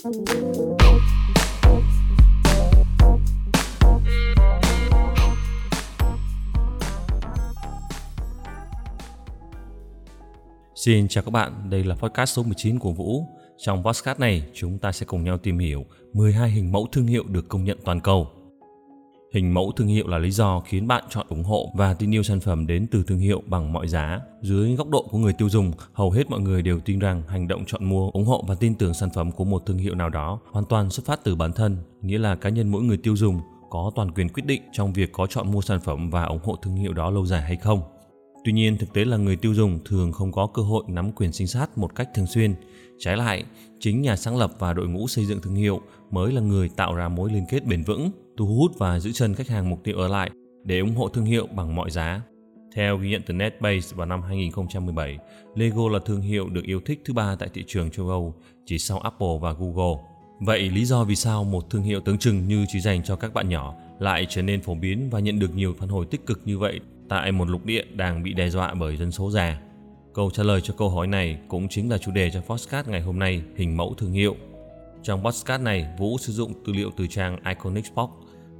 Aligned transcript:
Xin 0.00 0.10
chào 11.08 11.24
các 11.24 11.30
bạn, 11.30 11.70
đây 11.70 11.84
là 11.84 11.94
podcast 11.94 12.36
số 12.36 12.42
19 12.42 12.78
của 12.78 12.92
Vũ. 12.92 13.26
Trong 13.58 13.84
podcast 13.84 14.18
này, 14.18 14.42
chúng 14.54 14.78
ta 14.78 14.92
sẽ 14.92 15.06
cùng 15.06 15.24
nhau 15.24 15.38
tìm 15.38 15.58
hiểu 15.58 15.84
12 16.12 16.50
hình 16.50 16.72
mẫu 16.72 16.86
thương 16.92 17.06
hiệu 17.06 17.24
được 17.28 17.48
công 17.48 17.64
nhận 17.64 17.78
toàn 17.84 18.00
cầu. 18.00 18.39
Hình 19.34 19.54
mẫu 19.54 19.72
thương 19.76 19.88
hiệu 19.88 20.08
là 20.08 20.18
lý 20.18 20.30
do 20.30 20.60
khiến 20.60 20.88
bạn 20.88 21.04
chọn 21.10 21.26
ủng 21.28 21.44
hộ 21.44 21.72
và 21.74 21.94
tin 21.94 22.14
yêu 22.14 22.22
sản 22.22 22.40
phẩm 22.40 22.66
đến 22.66 22.86
từ 22.90 23.02
thương 23.02 23.18
hiệu 23.18 23.42
bằng 23.46 23.72
mọi 23.72 23.88
giá. 23.88 24.20
Dưới 24.42 24.76
góc 24.76 24.88
độ 24.88 25.06
của 25.10 25.18
người 25.18 25.32
tiêu 25.32 25.48
dùng, 25.48 25.72
hầu 25.92 26.10
hết 26.10 26.30
mọi 26.30 26.40
người 26.40 26.62
đều 26.62 26.80
tin 26.80 26.98
rằng 26.98 27.22
hành 27.28 27.48
động 27.48 27.64
chọn 27.66 27.84
mua, 27.84 28.10
ủng 28.10 28.24
hộ 28.24 28.44
và 28.48 28.54
tin 28.54 28.74
tưởng 28.74 28.94
sản 28.94 29.08
phẩm 29.14 29.32
của 29.32 29.44
một 29.44 29.66
thương 29.66 29.78
hiệu 29.78 29.94
nào 29.94 30.08
đó 30.08 30.40
hoàn 30.50 30.64
toàn 30.64 30.90
xuất 30.90 31.06
phát 31.06 31.20
từ 31.24 31.34
bản 31.34 31.52
thân, 31.52 31.76
nghĩa 32.02 32.18
là 32.18 32.36
cá 32.36 32.48
nhân 32.48 32.68
mỗi 32.68 32.82
người 32.82 32.96
tiêu 32.96 33.16
dùng 33.16 33.40
có 33.70 33.90
toàn 33.94 34.10
quyền 34.10 34.28
quyết 34.28 34.46
định 34.46 34.62
trong 34.72 34.92
việc 34.92 35.12
có 35.12 35.26
chọn 35.26 35.52
mua 35.52 35.60
sản 35.60 35.80
phẩm 35.80 36.10
và 36.10 36.24
ủng 36.24 36.40
hộ 36.42 36.56
thương 36.62 36.76
hiệu 36.76 36.92
đó 36.92 37.10
lâu 37.10 37.26
dài 37.26 37.42
hay 37.42 37.56
không. 37.56 37.82
Tuy 38.44 38.52
nhiên, 38.52 38.78
thực 38.78 38.92
tế 38.92 39.04
là 39.04 39.16
người 39.16 39.36
tiêu 39.36 39.54
dùng 39.54 39.78
thường 39.84 40.12
không 40.12 40.32
có 40.32 40.46
cơ 40.46 40.62
hội 40.62 40.84
nắm 40.88 41.12
quyền 41.12 41.32
sinh 41.32 41.46
sát 41.46 41.78
một 41.78 41.94
cách 41.94 42.08
thường 42.14 42.26
xuyên. 42.26 42.54
Trái 42.98 43.16
lại, 43.16 43.44
chính 43.80 44.02
nhà 44.02 44.16
sáng 44.16 44.36
lập 44.36 44.52
và 44.58 44.72
đội 44.72 44.88
ngũ 44.88 45.08
xây 45.08 45.26
dựng 45.26 45.40
thương 45.40 45.54
hiệu 45.54 45.80
mới 46.10 46.32
là 46.32 46.40
người 46.40 46.68
tạo 46.68 46.94
ra 46.94 47.08
mối 47.08 47.30
liên 47.32 47.46
kết 47.50 47.66
bền 47.66 47.82
vững, 47.82 48.10
thu 48.36 48.46
hút 48.46 48.72
và 48.78 49.00
giữ 49.00 49.12
chân 49.12 49.34
khách 49.34 49.48
hàng 49.48 49.70
mục 49.70 49.84
tiêu 49.84 49.96
ở 49.96 50.08
lại 50.08 50.30
để 50.64 50.78
ủng 50.78 50.94
hộ 50.94 51.08
thương 51.08 51.24
hiệu 51.24 51.46
bằng 51.46 51.74
mọi 51.74 51.90
giá. 51.90 52.22
Theo 52.74 52.96
ghi 52.96 53.10
nhận 53.10 53.22
từ 53.26 53.34
NetBase 53.34 53.96
vào 53.96 54.06
năm 54.06 54.22
2017, 54.22 55.18
Lego 55.54 55.88
là 55.88 55.98
thương 56.06 56.20
hiệu 56.20 56.48
được 56.48 56.64
yêu 56.64 56.80
thích 56.86 57.00
thứ 57.04 57.14
ba 57.14 57.36
tại 57.38 57.48
thị 57.54 57.64
trường 57.66 57.90
châu 57.90 58.08
Âu, 58.08 58.34
chỉ 58.66 58.78
sau 58.78 58.98
Apple 58.98 59.38
và 59.40 59.52
Google. 59.52 60.02
Vậy 60.40 60.70
lý 60.70 60.84
do 60.84 61.04
vì 61.04 61.16
sao 61.16 61.44
một 61.44 61.70
thương 61.70 61.82
hiệu 61.82 62.00
tưởng 62.00 62.18
chừng 62.18 62.48
như 62.48 62.64
chỉ 62.68 62.80
dành 62.80 63.02
cho 63.02 63.16
các 63.16 63.34
bạn 63.34 63.48
nhỏ 63.48 63.74
lại 63.98 64.26
trở 64.28 64.42
nên 64.42 64.60
phổ 64.60 64.74
biến 64.74 65.10
và 65.10 65.20
nhận 65.20 65.38
được 65.38 65.54
nhiều 65.54 65.74
phản 65.78 65.88
hồi 65.88 66.06
tích 66.10 66.26
cực 66.26 66.40
như 66.44 66.58
vậy 66.58 66.80
tại 67.08 67.32
một 67.32 67.48
lục 67.48 67.66
địa 67.66 67.84
đang 67.94 68.22
bị 68.22 68.32
đe 68.32 68.50
dọa 68.50 68.74
bởi 68.74 68.96
dân 68.96 69.10
số 69.10 69.30
già? 69.30 69.60
Câu 70.14 70.30
trả 70.30 70.42
lời 70.42 70.60
cho 70.60 70.74
câu 70.78 70.88
hỏi 70.88 71.06
này 71.06 71.38
cũng 71.48 71.68
chính 71.68 71.90
là 71.90 71.98
chủ 71.98 72.12
đề 72.12 72.30
cho 72.30 72.40
Foxcast 72.48 72.82
ngày 72.86 73.00
hôm 73.00 73.18
nay, 73.18 73.42
hình 73.56 73.76
mẫu 73.76 73.94
thương 73.98 74.12
hiệu. 74.12 74.36
Trong 75.02 75.24
podcast 75.24 75.62
này, 75.62 75.86
Vũ 75.98 76.18
sử 76.18 76.32
dụng 76.32 76.52
tư 76.64 76.72
liệu 76.72 76.90
từ 76.96 77.06
trang 77.06 77.36
Iconic 77.44 77.84
Pop 77.94 78.10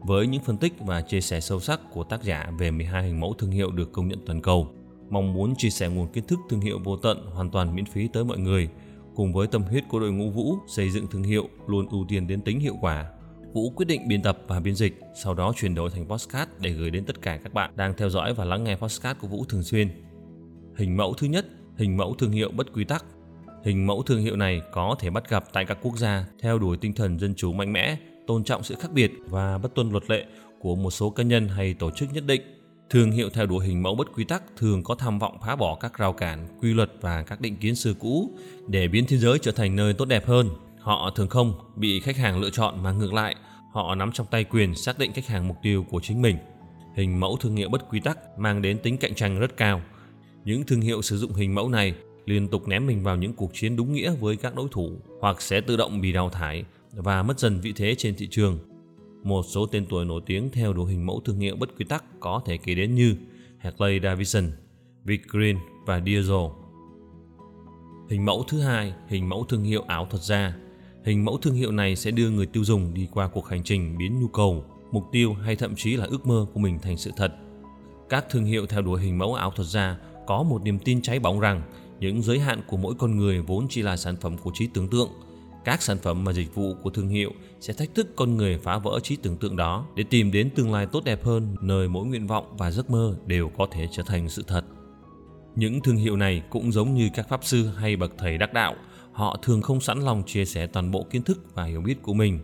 với 0.00 0.26
những 0.26 0.42
phân 0.42 0.56
tích 0.56 0.72
và 0.80 1.00
chia 1.00 1.20
sẻ 1.20 1.40
sâu 1.40 1.60
sắc 1.60 1.80
của 1.92 2.04
tác 2.04 2.22
giả 2.22 2.50
về 2.58 2.70
12 2.70 3.04
hình 3.04 3.20
mẫu 3.20 3.34
thương 3.38 3.50
hiệu 3.50 3.70
được 3.70 3.92
công 3.92 4.08
nhận 4.08 4.18
toàn 4.26 4.42
cầu. 4.42 4.68
Mong 5.10 5.32
muốn 5.32 5.54
chia 5.56 5.70
sẻ 5.70 5.88
nguồn 5.88 6.08
kiến 6.08 6.24
thức 6.24 6.38
thương 6.50 6.60
hiệu 6.60 6.78
vô 6.84 6.96
tận 6.96 7.26
hoàn 7.32 7.50
toàn 7.50 7.74
miễn 7.74 7.84
phí 7.84 8.08
tới 8.08 8.24
mọi 8.24 8.38
người. 8.38 8.68
Cùng 9.14 9.32
với 9.32 9.46
tâm 9.46 9.62
huyết 9.62 9.84
của 9.88 10.00
đội 10.00 10.12
ngũ 10.12 10.30
Vũ 10.30 10.56
xây 10.68 10.90
dựng 10.90 11.06
thương 11.06 11.22
hiệu 11.22 11.48
luôn 11.66 11.88
ưu 11.90 12.06
tiên 12.08 12.26
đến 12.26 12.40
tính 12.40 12.60
hiệu 12.60 12.74
quả, 12.80 13.10
Vũ 13.52 13.70
quyết 13.70 13.86
định 13.88 14.08
biên 14.08 14.22
tập 14.22 14.38
và 14.46 14.60
biên 14.60 14.74
dịch, 14.74 15.00
sau 15.22 15.34
đó 15.34 15.52
chuyển 15.56 15.74
đổi 15.74 15.90
thành 15.90 16.08
podcast 16.08 16.48
để 16.60 16.70
gửi 16.70 16.90
đến 16.90 17.04
tất 17.04 17.22
cả 17.22 17.36
các 17.44 17.54
bạn 17.54 17.70
đang 17.76 17.94
theo 17.96 18.10
dõi 18.10 18.34
và 18.34 18.44
lắng 18.44 18.64
nghe 18.64 18.76
podcast 18.76 19.18
của 19.18 19.28
Vũ 19.28 19.44
thường 19.44 19.62
xuyên. 19.62 19.88
Hình 20.76 20.96
mẫu 20.96 21.14
thứ 21.14 21.26
nhất, 21.26 21.46
hình 21.76 21.96
mẫu 21.96 22.14
thương 22.14 22.32
hiệu 22.32 22.50
bất 22.56 22.72
quy 22.72 22.84
tắc. 22.84 23.04
Hình 23.64 23.86
mẫu 23.86 24.02
thương 24.02 24.20
hiệu 24.20 24.36
này 24.36 24.62
có 24.72 24.96
thể 24.98 25.10
bắt 25.10 25.30
gặp 25.30 25.44
tại 25.52 25.64
các 25.64 25.78
quốc 25.82 25.96
gia 25.96 26.24
theo 26.40 26.58
đuổi 26.58 26.76
tinh 26.76 26.92
thần 26.92 27.18
dân 27.18 27.34
chủ 27.34 27.52
mạnh 27.52 27.72
mẽ, 27.72 27.96
tôn 28.26 28.44
trọng 28.44 28.62
sự 28.62 28.74
khác 28.80 28.92
biệt 28.92 29.12
và 29.28 29.58
bất 29.58 29.74
tuân 29.74 29.90
luật 29.90 30.10
lệ 30.10 30.24
của 30.60 30.76
một 30.76 30.90
số 30.90 31.10
cá 31.10 31.22
nhân 31.22 31.48
hay 31.48 31.74
tổ 31.74 31.90
chức 31.90 32.12
nhất 32.12 32.24
định. 32.26 32.42
Thương 32.90 33.10
hiệu 33.10 33.30
theo 33.30 33.46
đuổi 33.46 33.66
hình 33.66 33.82
mẫu 33.82 33.94
bất 33.94 34.12
quy 34.14 34.24
tắc 34.24 34.42
thường 34.56 34.82
có 34.82 34.94
tham 34.94 35.18
vọng 35.18 35.38
phá 35.40 35.56
bỏ 35.56 35.74
các 35.74 35.98
rào 35.98 36.12
cản, 36.12 36.46
quy 36.60 36.74
luật 36.74 36.92
và 37.00 37.22
các 37.22 37.40
định 37.40 37.56
kiến 37.56 37.76
xưa 37.76 37.94
cũ 37.94 38.30
để 38.66 38.88
biến 38.88 39.04
thế 39.08 39.16
giới 39.16 39.38
trở 39.38 39.52
thành 39.52 39.76
nơi 39.76 39.94
tốt 39.94 40.04
đẹp 40.04 40.26
hơn. 40.26 40.48
Họ 40.80 41.10
thường 41.16 41.28
không 41.28 41.54
bị 41.76 42.00
khách 42.00 42.16
hàng 42.16 42.40
lựa 42.40 42.50
chọn 42.50 42.82
mà 42.82 42.92
ngược 42.92 43.12
lại, 43.12 43.36
họ 43.72 43.94
nắm 43.94 44.12
trong 44.12 44.26
tay 44.30 44.44
quyền 44.44 44.74
xác 44.74 44.98
định 44.98 45.12
khách 45.12 45.26
hàng 45.26 45.48
mục 45.48 45.56
tiêu 45.62 45.84
của 45.90 46.00
chính 46.02 46.22
mình. 46.22 46.36
Hình 46.96 47.20
mẫu 47.20 47.36
thương 47.36 47.56
hiệu 47.56 47.68
bất 47.68 47.88
quy 47.88 48.00
tắc 48.00 48.38
mang 48.38 48.62
đến 48.62 48.78
tính 48.78 48.96
cạnh 48.96 49.14
tranh 49.14 49.38
rất 49.38 49.56
cao. 49.56 49.82
Những 50.44 50.64
thương 50.66 50.80
hiệu 50.80 51.02
sử 51.02 51.18
dụng 51.18 51.32
hình 51.32 51.54
mẫu 51.54 51.68
này 51.68 51.94
liên 52.26 52.48
tục 52.48 52.68
ném 52.68 52.86
mình 52.86 53.02
vào 53.02 53.16
những 53.16 53.32
cuộc 53.32 53.50
chiến 53.54 53.76
đúng 53.76 53.92
nghĩa 53.92 54.14
với 54.20 54.36
các 54.36 54.54
đối 54.54 54.68
thủ 54.70 54.92
hoặc 55.20 55.42
sẽ 55.42 55.60
tự 55.60 55.76
động 55.76 56.00
bị 56.00 56.12
đào 56.12 56.30
thải 56.30 56.64
và 56.92 57.22
mất 57.22 57.38
dần 57.38 57.60
vị 57.60 57.72
thế 57.76 57.94
trên 57.98 58.14
thị 58.14 58.28
trường. 58.30 58.58
Một 59.22 59.42
số 59.48 59.66
tên 59.66 59.86
tuổi 59.86 60.04
nổi 60.04 60.20
tiếng 60.26 60.50
theo 60.50 60.72
đuổi 60.72 60.90
hình 60.90 61.06
mẫu 61.06 61.20
thương 61.24 61.38
hiệu 61.38 61.56
bất 61.56 61.76
quy 61.78 61.84
tắc 61.84 62.04
có 62.20 62.42
thể 62.46 62.56
kể 62.56 62.74
đến 62.74 62.94
như 62.94 63.16
Harley 63.58 64.00
Davidson, 64.00 64.50
Vic 65.04 65.28
Green 65.28 65.56
và 65.86 66.00
Diesel. 66.06 66.46
Hình 68.10 68.24
mẫu 68.24 68.44
thứ 68.48 68.60
hai, 68.60 68.94
hình 69.08 69.28
mẫu 69.28 69.44
thương 69.44 69.64
hiệu 69.64 69.82
ảo 69.86 70.06
thuật 70.10 70.22
gia. 70.22 70.56
Hình 71.04 71.24
mẫu 71.24 71.38
thương 71.38 71.54
hiệu 71.54 71.72
này 71.72 71.96
sẽ 71.96 72.10
đưa 72.10 72.30
người 72.30 72.46
tiêu 72.46 72.64
dùng 72.64 72.94
đi 72.94 73.08
qua 73.12 73.28
cuộc 73.28 73.46
hành 73.46 73.62
trình 73.64 73.98
biến 73.98 74.20
nhu 74.20 74.28
cầu, 74.28 74.64
mục 74.92 75.04
tiêu 75.12 75.34
hay 75.34 75.56
thậm 75.56 75.74
chí 75.76 75.96
là 75.96 76.06
ước 76.10 76.26
mơ 76.26 76.46
của 76.54 76.60
mình 76.60 76.78
thành 76.78 76.96
sự 76.96 77.10
thật. 77.16 77.34
Các 78.08 78.26
thương 78.30 78.44
hiệu 78.44 78.66
theo 78.66 78.82
đuổi 78.82 79.00
hình 79.00 79.18
mẫu 79.18 79.34
ảo 79.34 79.50
thuật 79.50 79.68
gia 79.68 79.96
có 80.26 80.42
một 80.42 80.62
niềm 80.62 80.78
tin 80.78 81.02
cháy 81.02 81.18
bỏng 81.18 81.40
rằng 81.40 81.62
những 82.00 82.22
giới 82.22 82.38
hạn 82.38 82.60
của 82.66 82.76
mỗi 82.76 82.94
con 82.98 83.16
người 83.16 83.40
vốn 83.40 83.66
chỉ 83.70 83.82
là 83.82 83.96
sản 83.96 84.16
phẩm 84.16 84.38
của 84.38 84.50
trí 84.54 84.66
tưởng 84.66 84.88
tượng. 84.88 85.08
Các 85.64 85.82
sản 85.82 85.98
phẩm 85.98 86.24
và 86.24 86.32
dịch 86.32 86.54
vụ 86.54 86.74
của 86.82 86.90
thương 86.90 87.08
hiệu 87.08 87.32
sẽ 87.60 87.72
thách 87.72 87.94
thức 87.94 88.16
con 88.16 88.36
người 88.36 88.58
phá 88.58 88.78
vỡ 88.78 89.00
trí 89.02 89.16
tưởng 89.16 89.36
tượng 89.36 89.56
đó 89.56 89.86
để 89.96 90.04
tìm 90.10 90.32
đến 90.32 90.50
tương 90.50 90.72
lai 90.72 90.86
tốt 90.86 91.04
đẹp 91.04 91.24
hơn 91.24 91.56
nơi 91.60 91.88
mỗi 91.88 92.06
nguyện 92.06 92.26
vọng 92.26 92.54
và 92.58 92.70
giấc 92.70 92.90
mơ 92.90 93.16
đều 93.26 93.48
có 93.48 93.66
thể 93.70 93.88
trở 93.92 94.02
thành 94.02 94.28
sự 94.28 94.44
thật. 94.46 94.64
Những 95.56 95.80
thương 95.80 95.96
hiệu 95.96 96.16
này 96.16 96.42
cũng 96.50 96.72
giống 96.72 96.94
như 96.94 97.08
các 97.14 97.28
pháp 97.28 97.44
sư 97.44 97.66
hay 97.66 97.96
bậc 97.96 98.12
thầy 98.18 98.38
đắc 98.38 98.52
đạo, 98.52 98.74
họ 99.12 99.38
thường 99.42 99.62
không 99.62 99.80
sẵn 99.80 100.00
lòng 100.00 100.22
chia 100.26 100.44
sẻ 100.44 100.66
toàn 100.66 100.90
bộ 100.90 101.06
kiến 101.10 101.22
thức 101.22 101.54
và 101.54 101.64
hiểu 101.64 101.80
biết 101.80 102.02
của 102.02 102.14
mình. 102.14 102.40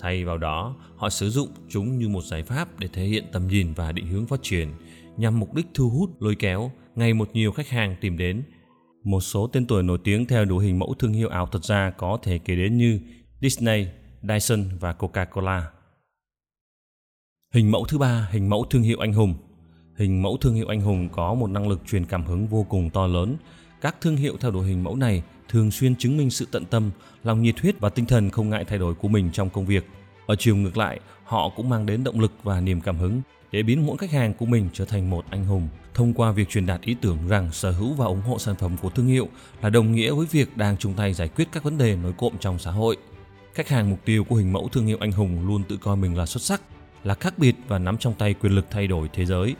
Thay 0.00 0.24
vào 0.24 0.38
đó, 0.38 0.76
họ 0.96 1.10
sử 1.10 1.30
dụng 1.30 1.48
chúng 1.68 1.98
như 1.98 2.08
một 2.08 2.24
giải 2.24 2.42
pháp 2.42 2.78
để 2.78 2.88
thể 2.92 3.04
hiện 3.04 3.24
tầm 3.32 3.48
nhìn 3.48 3.72
và 3.72 3.92
định 3.92 4.06
hướng 4.06 4.26
phát 4.26 4.42
triển, 4.42 4.68
nhằm 5.16 5.38
mục 5.38 5.54
đích 5.54 5.66
thu 5.74 5.90
hút, 5.90 6.22
lôi 6.22 6.34
kéo 6.34 6.70
ngày 6.96 7.14
một 7.14 7.30
nhiều 7.32 7.52
khách 7.52 7.68
hàng 7.68 7.96
tìm 8.00 8.18
đến. 8.18 8.42
Một 9.08 9.20
số 9.20 9.46
tên 9.46 9.66
tuổi 9.66 9.82
nổi 9.82 9.98
tiếng 10.04 10.26
theo 10.26 10.44
đuổi 10.44 10.64
hình 10.64 10.78
mẫu 10.78 10.94
thương 10.98 11.12
hiệu 11.12 11.28
ảo 11.28 11.46
thật 11.46 11.64
ra 11.64 11.90
có 11.90 12.18
thể 12.22 12.38
kể 12.38 12.56
đến 12.56 12.76
như 12.76 13.00
Disney, 13.40 13.86
Dyson 14.22 14.64
và 14.80 14.92
Coca-Cola. 14.92 15.62
Hình 17.54 17.70
mẫu 17.70 17.84
thứ 17.84 17.98
ba, 17.98 18.28
hình 18.30 18.48
mẫu 18.48 18.64
thương 18.70 18.82
hiệu 18.82 18.98
anh 18.98 19.12
hùng. 19.12 19.34
Hình 19.96 20.22
mẫu 20.22 20.36
thương 20.36 20.54
hiệu 20.54 20.66
anh 20.68 20.80
hùng 20.80 21.08
có 21.12 21.34
một 21.34 21.50
năng 21.50 21.68
lực 21.68 21.80
truyền 21.86 22.04
cảm 22.04 22.24
hứng 22.24 22.46
vô 22.46 22.66
cùng 22.68 22.90
to 22.90 23.06
lớn. 23.06 23.36
Các 23.80 23.96
thương 24.00 24.16
hiệu 24.16 24.36
theo 24.40 24.50
đuổi 24.50 24.68
hình 24.68 24.84
mẫu 24.84 24.96
này 24.96 25.22
thường 25.48 25.70
xuyên 25.70 25.96
chứng 25.96 26.16
minh 26.16 26.30
sự 26.30 26.46
tận 26.52 26.64
tâm, 26.64 26.90
lòng 27.24 27.42
nhiệt 27.42 27.60
huyết 27.60 27.80
và 27.80 27.88
tinh 27.88 28.06
thần 28.06 28.30
không 28.30 28.50
ngại 28.50 28.64
thay 28.64 28.78
đổi 28.78 28.94
của 28.94 29.08
mình 29.08 29.30
trong 29.32 29.50
công 29.50 29.66
việc. 29.66 29.86
Ở 30.26 30.36
chiều 30.36 30.56
ngược 30.56 30.76
lại, 30.76 31.00
họ 31.24 31.48
cũng 31.56 31.68
mang 31.68 31.86
đến 31.86 32.04
động 32.04 32.20
lực 32.20 32.32
và 32.42 32.60
niềm 32.60 32.80
cảm 32.80 32.98
hứng 32.98 33.20
để 33.52 33.62
biến 33.62 33.86
mỗi 33.86 33.96
khách 33.98 34.10
hàng 34.10 34.34
của 34.34 34.46
mình 34.46 34.68
trở 34.72 34.84
thành 34.84 35.10
một 35.10 35.24
anh 35.30 35.44
hùng 35.44 35.68
thông 35.94 36.14
qua 36.14 36.32
việc 36.32 36.48
truyền 36.48 36.66
đạt 36.66 36.80
ý 36.80 36.96
tưởng 37.00 37.18
rằng 37.28 37.52
sở 37.52 37.70
hữu 37.70 37.92
và 37.94 38.06
ủng 38.06 38.20
hộ 38.20 38.38
sản 38.38 38.54
phẩm 38.54 38.76
của 38.82 38.90
thương 38.90 39.06
hiệu 39.06 39.28
là 39.62 39.70
đồng 39.70 39.92
nghĩa 39.92 40.12
với 40.12 40.26
việc 40.30 40.56
đang 40.56 40.76
chung 40.76 40.94
tay 40.94 41.14
giải 41.14 41.28
quyết 41.28 41.48
các 41.52 41.62
vấn 41.62 41.78
đề 41.78 41.96
nổi 41.96 42.12
cộm 42.18 42.32
trong 42.40 42.58
xã 42.58 42.70
hội. 42.70 42.96
Khách 43.54 43.68
hàng 43.68 43.90
mục 43.90 43.98
tiêu 44.04 44.24
của 44.24 44.36
hình 44.36 44.52
mẫu 44.52 44.68
thương 44.72 44.86
hiệu 44.86 44.98
anh 45.00 45.12
hùng 45.12 45.46
luôn 45.46 45.62
tự 45.68 45.76
coi 45.76 45.96
mình 45.96 46.16
là 46.16 46.26
xuất 46.26 46.42
sắc, 46.42 46.62
là 47.04 47.14
khác 47.14 47.38
biệt 47.38 47.56
và 47.68 47.78
nắm 47.78 47.98
trong 47.98 48.14
tay 48.14 48.34
quyền 48.34 48.52
lực 48.52 48.66
thay 48.70 48.86
đổi 48.86 49.08
thế 49.12 49.24
giới. 49.24 49.54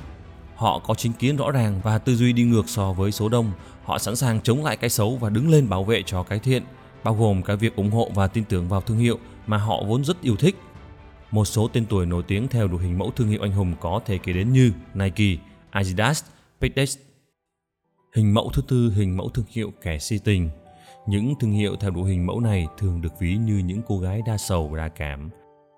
Họ 0.54 0.78
có 0.78 0.94
chính 0.94 1.12
kiến 1.12 1.37
rõ 1.37 1.50
ràng 1.50 1.81
và 1.84 1.98
tư 1.98 2.16
duy 2.16 2.32
đi 2.32 2.43
ngược 2.43 2.69
so 2.69 2.93
với 2.93 3.12
số 3.12 3.28
đông. 3.28 3.53
Họ 3.84 3.98
sẵn 3.98 4.16
sàng 4.16 4.41
chống 4.41 4.65
lại 4.65 4.77
cái 4.77 4.91
xấu 4.91 5.16
và 5.16 5.31
đứng 5.31 5.50
lên 5.50 5.69
bảo 5.69 5.84
vệ 5.84 6.03
cho 6.03 6.22
cái 6.22 6.38
thiện, 6.38 6.62
bao 7.04 7.15
gồm 7.15 7.43
cả 7.43 7.54
việc 7.54 7.77
ủng 7.77 7.91
hộ 7.91 8.10
và 8.15 8.27
tin 8.27 8.44
tưởng 8.44 8.69
vào 8.69 8.81
thương 8.81 8.98
hiệu 8.98 9.19
mà 9.47 9.56
họ 9.56 9.82
vốn 9.87 10.04
rất 10.04 10.22
yêu 10.22 10.37
thích. 10.37 10.56
Một 11.31 11.44
số 11.44 11.69
tên 11.69 11.87
tuổi 11.89 12.06
nổi 12.06 12.22
tiếng 12.27 12.49
theo 12.49 12.69
đuổi 12.69 12.83
hình 12.83 12.99
mẫu 12.99 13.11
thương 13.11 13.28
hiệu 13.28 13.43
anh 13.43 13.53
hùng 13.53 13.75
có 13.81 14.00
thể 14.06 14.19
kể 14.19 14.33
đến 14.33 14.53
như 14.53 14.72
Nike, 14.94 15.43
Adidas, 15.71 16.25
Pitex. 16.61 16.99
Hình 18.15 18.34
mẫu 18.34 18.50
thứ 18.55 18.62
tư, 18.69 18.93
hình 18.97 19.16
mẫu 19.16 19.28
thương 19.28 19.44
hiệu 19.49 19.72
kẻ 19.83 19.99
si 19.99 20.19
tình. 20.25 20.50
Những 21.06 21.34
thương 21.41 21.53
hiệu 21.53 21.77
theo 21.81 21.91
đuổi 21.91 22.11
hình 22.11 22.27
mẫu 22.27 22.41
này 22.41 22.66
thường 22.78 23.00
được 23.00 23.12
ví 23.21 23.37
như 23.37 23.59
những 23.59 23.83
cô 23.87 23.98
gái 23.98 24.22
đa 24.27 24.36
sầu 24.36 24.69
và 24.69 24.78
đa 24.78 24.89
cảm. 24.89 25.30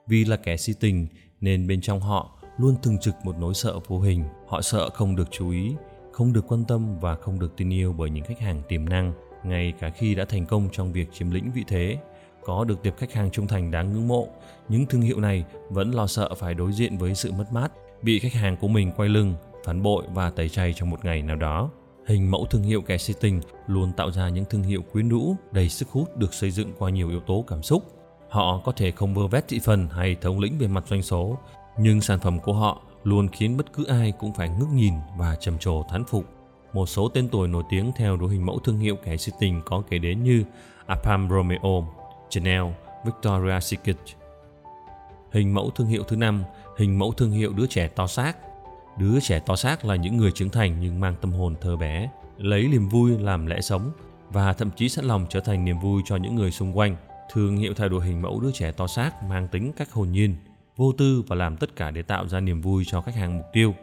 Vì 0.06 0.24
là 0.24 0.36
kẻ 0.36 0.56
si 0.56 0.72
tình 0.80 1.06
nên 1.40 1.66
bên 1.66 1.80
trong 1.80 2.00
họ 2.00 2.38
luôn 2.58 2.76
thường 2.82 2.98
trực 2.98 3.14
một 3.24 3.36
nỗi 3.38 3.54
sợ 3.54 3.78
vô 3.86 4.00
hình. 4.00 4.24
Họ 4.48 4.62
sợ 4.62 4.90
không 4.90 5.16
được 5.16 5.28
chú 5.30 5.50
ý, 5.50 5.74
không 6.12 6.32
được 6.32 6.44
quan 6.48 6.64
tâm 6.64 7.00
và 7.00 7.14
không 7.14 7.38
được 7.38 7.56
tin 7.56 7.72
yêu 7.72 7.92
bởi 7.92 8.10
những 8.10 8.24
khách 8.24 8.40
hàng 8.40 8.62
tiềm 8.68 8.88
năng, 8.88 9.12
ngay 9.44 9.72
cả 9.80 9.90
khi 9.90 10.14
đã 10.14 10.24
thành 10.24 10.46
công 10.46 10.68
trong 10.72 10.92
việc 10.92 11.12
chiếm 11.12 11.30
lĩnh 11.30 11.52
vị 11.52 11.64
thế. 11.68 11.98
Có 12.44 12.64
được 12.64 12.82
tiệp 12.82 12.96
khách 12.96 13.12
hàng 13.12 13.30
trung 13.30 13.46
thành 13.46 13.70
đáng 13.70 13.92
ngưỡng 13.92 14.08
mộ, 14.08 14.28
những 14.68 14.86
thương 14.86 15.00
hiệu 15.00 15.20
này 15.20 15.44
vẫn 15.68 15.90
lo 15.94 16.06
sợ 16.06 16.34
phải 16.34 16.54
đối 16.54 16.72
diện 16.72 16.98
với 16.98 17.14
sự 17.14 17.32
mất 17.32 17.52
mát, 17.52 17.72
bị 18.02 18.18
khách 18.18 18.32
hàng 18.32 18.56
của 18.56 18.68
mình 18.68 18.92
quay 18.96 19.08
lưng, 19.08 19.34
phản 19.64 19.82
bội 19.82 20.04
và 20.14 20.30
tẩy 20.30 20.48
chay 20.48 20.74
trong 20.76 20.90
một 20.90 21.04
ngày 21.04 21.22
nào 21.22 21.36
đó. 21.36 21.70
Hình 22.06 22.30
mẫu 22.30 22.46
thương 22.50 22.62
hiệu 22.62 22.82
kẻ 22.82 22.98
si 22.98 23.14
tình 23.20 23.40
luôn 23.66 23.92
tạo 23.92 24.12
ra 24.12 24.28
những 24.28 24.44
thương 24.44 24.62
hiệu 24.62 24.82
quyến 24.92 25.08
rũ, 25.08 25.36
đầy 25.52 25.68
sức 25.68 25.88
hút 25.88 26.16
được 26.16 26.34
xây 26.34 26.50
dựng 26.50 26.72
qua 26.78 26.90
nhiều 26.90 27.08
yếu 27.08 27.20
tố 27.20 27.44
cảm 27.48 27.62
xúc. 27.62 27.82
Họ 28.28 28.60
có 28.64 28.72
thể 28.72 28.90
không 28.90 29.14
vơ 29.14 29.26
vét 29.26 29.48
thị 29.48 29.60
phần 29.64 29.88
hay 29.88 30.16
thống 30.20 30.40
lĩnh 30.40 30.58
về 30.58 30.66
mặt 30.66 30.84
doanh 30.88 31.02
số, 31.02 31.38
nhưng 31.78 32.00
sản 32.00 32.18
phẩm 32.20 32.38
của 32.38 32.52
họ 32.52 32.82
luôn 33.04 33.28
khiến 33.28 33.56
bất 33.56 33.72
cứ 33.72 33.84
ai 33.84 34.12
cũng 34.18 34.34
phải 34.34 34.48
ngước 34.48 34.68
nhìn 34.74 34.94
và 35.18 35.36
trầm 35.40 35.58
trồ 35.58 35.82
thán 35.90 36.04
phục. 36.04 36.24
Một 36.72 36.86
số 36.86 37.08
tên 37.08 37.28
tuổi 37.28 37.48
nổi 37.48 37.62
tiếng 37.70 37.92
theo 37.96 38.16
đuổi 38.16 38.32
hình 38.32 38.46
mẫu 38.46 38.58
thương 38.58 38.78
hiệu 38.78 38.96
kẻ 39.04 39.16
si 39.16 39.32
tình 39.40 39.62
có 39.64 39.82
kể 39.90 39.98
đến 39.98 40.22
như 40.22 40.44
Apam 40.86 41.28
Romeo, 41.30 41.84
Chanel, 42.30 42.62
Victoria's 43.04 43.60
Secret. 43.60 43.96
Hình 45.32 45.54
mẫu 45.54 45.70
thương 45.70 45.86
hiệu 45.86 46.02
thứ 46.02 46.16
năm, 46.16 46.42
hình 46.78 46.98
mẫu 46.98 47.12
thương 47.12 47.30
hiệu 47.30 47.52
đứa 47.52 47.66
trẻ 47.66 47.88
to 47.88 48.06
xác. 48.06 48.36
Đứa 48.98 49.20
trẻ 49.20 49.40
to 49.46 49.56
xác 49.56 49.84
là 49.84 49.96
những 49.96 50.16
người 50.16 50.32
trưởng 50.32 50.50
thành 50.50 50.76
nhưng 50.80 51.00
mang 51.00 51.14
tâm 51.20 51.32
hồn 51.32 51.54
thơ 51.60 51.76
bé, 51.76 52.10
lấy 52.38 52.68
niềm 52.68 52.88
vui 52.88 53.18
làm 53.18 53.46
lẽ 53.46 53.60
sống 53.60 53.92
và 54.30 54.52
thậm 54.52 54.70
chí 54.76 54.88
sẵn 54.88 55.04
lòng 55.04 55.26
trở 55.28 55.40
thành 55.40 55.64
niềm 55.64 55.80
vui 55.80 56.02
cho 56.06 56.16
những 56.16 56.34
người 56.34 56.50
xung 56.50 56.78
quanh. 56.78 56.96
Thương 57.32 57.56
hiệu 57.56 57.74
theo 57.76 57.88
đuổi 57.88 58.06
hình 58.06 58.22
mẫu 58.22 58.40
đứa 58.40 58.52
trẻ 58.52 58.72
to 58.72 58.86
xác 58.86 59.22
mang 59.22 59.48
tính 59.48 59.72
cách 59.76 59.92
hồn 59.92 60.12
nhiên, 60.12 60.36
vô 60.76 60.92
tư 60.92 61.22
và 61.26 61.36
làm 61.36 61.56
tất 61.56 61.76
cả 61.76 61.90
để 61.90 62.02
tạo 62.02 62.28
ra 62.28 62.40
niềm 62.40 62.60
vui 62.60 62.84
cho 62.86 63.00
khách 63.00 63.14
hàng 63.14 63.36
mục 63.36 63.46
tiêu. 63.52 63.74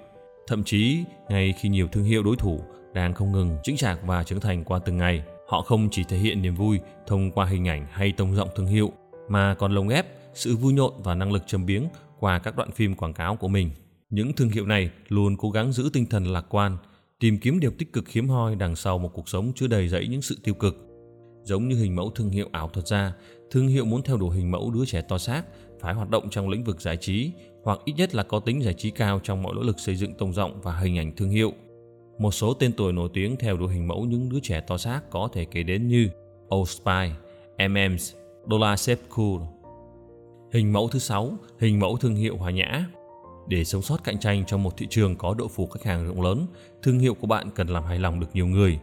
Thậm 0.48 0.64
chí, 0.64 1.04
ngay 1.30 1.54
khi 1.60 1.70
nhiều 1.70 1.88
thương 1.88 2.04
hiệu 2.04 2.24
đối 2.24 2.36
thủ 2.36 2.62
đang 2.94 3.14
không 3.14 3.32
ngừng 3.32 3.58
chững 3.64 3.78
chạc 3.78 4.00
và 4.06 4.24
trưởng 4.24 4.40
thành 4.40 4.64
qua 4.64 4.80
từng 4.80 4.98
ngày, 4.98 5.24
họ 5.48 5.62
không 5.62 5.90
chỉ 5.92 6.04
thể 6.04 6.18
hiện 6.18 6.42
niềm 6.42 6.56
vui 6.56 6.80
thông 7.08 7.32
qua 7.32 7.46
hình 7.46 7.68
ảnh 7.68 7.88
hay 7.92 8.12
tông 8.12 8.36
giọng 8.36 8.50
thương 8.56 8.68
hiệu, 8.68 8.92
mà 9.30 9.54
còn 9.54 9.72
lồng 9.72 9.88
ghép 9.88 10.08
sự 10.34 10.56
vui 10.56 10.74
nhộn 10.74 10.94
và 11.04 11.16
năng 11.16 11.32
lực 11.32 11.44
châm 11.48 11.66
biếng 11.66 11.84
qua 12.20 12.40
các 12.40 12.56
đoạn 12.56 12.72
phim 12.72 12.96
quảng 12.96 13.14
cáo 13.14 13.36
của 13.36 13.48
mình. 13.48 13.70
Những 14.10 14.34
thương 14.34 14.50
hiệu 14.50 14.66
này 14.66 14.90
luôn 15.08 15.38
cố 15.38 15.50
gắng 15.50 15.72
giữ 15.72 15.90
tinh 15.94 16.06
thần 16.06 16.26
lạc 16.26 16.46
quan, 16.50 16.78
tìm 17.20 17.38
kiếm 17.38 17.60
điều 17.60 17.72
tích 17.78 17.94
cực 17.94 18.10
hiếm 18.10 18.30
hoi 18.30 18.56
đằng 18.56 18.76
sau 18.76 18.98
một 18.98 19.10
cuộc 19.14 19.30
sống 19.30 19.52
chứa 19.56 19.68
đầy 19.68 19.88
rẫy 19.88 20.08
những 20.08 20.22
sự 20.22 20.38
tiêu 20.44 20.54
cực. 20.54 20.78
Giống 21.44 21.68
như 21.68 21.76
hình 21.76 21.96
mẫu 21.96 22.12
thương 22.16 22.30
hiệu 22.30 22.50
ảo 22.52 22.70
thuật 22.70 22.88
ra, 22.88 23.14
thương 23.52 23.68
hiệu 23.68 23.86
muốn 23.86 24.02
theo 24.04 24.18
đuổi 24.18 24.36
hình 24.36 24.52
mẫu 24.52 24.72
đứa 24.72 24.86
trẻ 24.86 25.02
to 25.02 25.18
xác 25.18 25.44
phải 25.80 25.94
hoạt 25.94 26.10
động 26.10 26.30
trong 26.30 26.50
lĩnh 26.50 26.64
vực 26.64 26.82
giải 26.82 26.98
trí 26.98 27.32
hoặc 27.64 27.80
ít 27.86 27.94
nhất 27.94 28.16
là 28.16 28.24
có 28.24 28.40
tính 28.40 28.64
giải 28.64 28.74
trí 28.74 28.92
cao 28.92 29.20
trong 29.24 29.44
mọi 29.44 29.54
nỗ 29.56 29.62
lực 29.62 29.80
xây 29.80 29.96
dựng 29.96 30.14
tông 30.14 30.34
giọng 30.34 30.62
và 30.62 30.78
hình 30.80 30.98
ảnh 30.98 31.16
thương 31.16 31.30
hiệu. 31.30 31.54
Một 32.18 32.32
số 32.32 32.54
tên 32.54 32.74
tuổi 32.74 32.94
nổi 32.94 33.10
tiếng 33.14 33.36
theo 33.38 33.58
đuổi 33.58 33.74
hình 33.74 33.88
mẫu 33.88 34.06
những 34.06 34.30
đứa 34.30 34.40
trẻ 34.44 34.62
to 34.62 34.78
xác 34.78 35.02
có 35.10 35.30
thể 35.34 35.46
kể 35.46 35.64
đến 35.64 35.88
như 35.88 36.10
Old 36.56 36.70
Spice, 36.70 37.12
M&M's, 37.58 38.16
Dollar 38.50 38.80
Shave 38.80 39.02
Cool. 39.16 39.42
Hình 40.54 40.74
mẫu 40.74 40.88
thứ 40.88 41.00
sáu, 41.00 41.32
hình 41.60 41.80
mẫu 41.80 41.98
thương 41.98 42.16
hiệu 42.16 42.38
hòa 42.38 42.52
nhã. 42.52 42.86
Để 43.48 43.64
sống 43.64 43.82
sót 43.82 44.04
cạnh 44.04 44.20
tranh 44.20 44.44
trong 44.48 44.64
một 44.64 44.78
thị 44.78 44.88
trường 44.90 45.16
có 45.16 45.34
độ 45.34 45.48
phủ 45.48 45.68
khách 45.68 45.84
hàng 45.84 46.08
rộng 46.08 46.22
lớn, 46.22 46.48
thương 46.82 47.00
hiệu 47.00 47.14
của 47.14 47.28
bạn 47.28 47.50
cần 47.56 47.68
làm 47.68 47.84
hài 47.84 48.00
lòng 48.00 48.20
được 48.20 48.28
nhiều 48.34 48.48
người. 48.48 48.80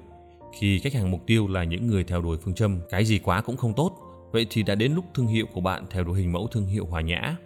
Khi 0.59 0.79
khách 0.79 0.95
hàng 0.95 1.11
mục 1.11 1.21
tiêu 1.27 1.49
là 1.49 1.65
những 1.65 1.87
người 1.87 2.05
theo 2.05 2.23
đuổi 2.23 2.37
phương 2.37 2.55
châm 2.55 2.81
cái 2.91 3.05
gì 3.05 3.19
quá 3.19 3.41
cũng 3.41 3.57
không 3.57 3.75
tốt, 3.75 3.97
vậy 4.33 4.47
thì 4.51 4.63
đã 4.63 4.75
đến 4.75 4.95
lúc 4.95 5.05
thương 5.15 5.27
hiệu 5.27 5.47
của 5.53 5.61
bạn 5.61 5.85
theo 5.91 6.05
đuổi 6.05 6.19
hình 6.19 6.33
mẫu 6.33 6.47
thương 6.53 6.67
hiệu 6.67 6.87
hòa 6.87 7.01
nhã. 7.01 7.37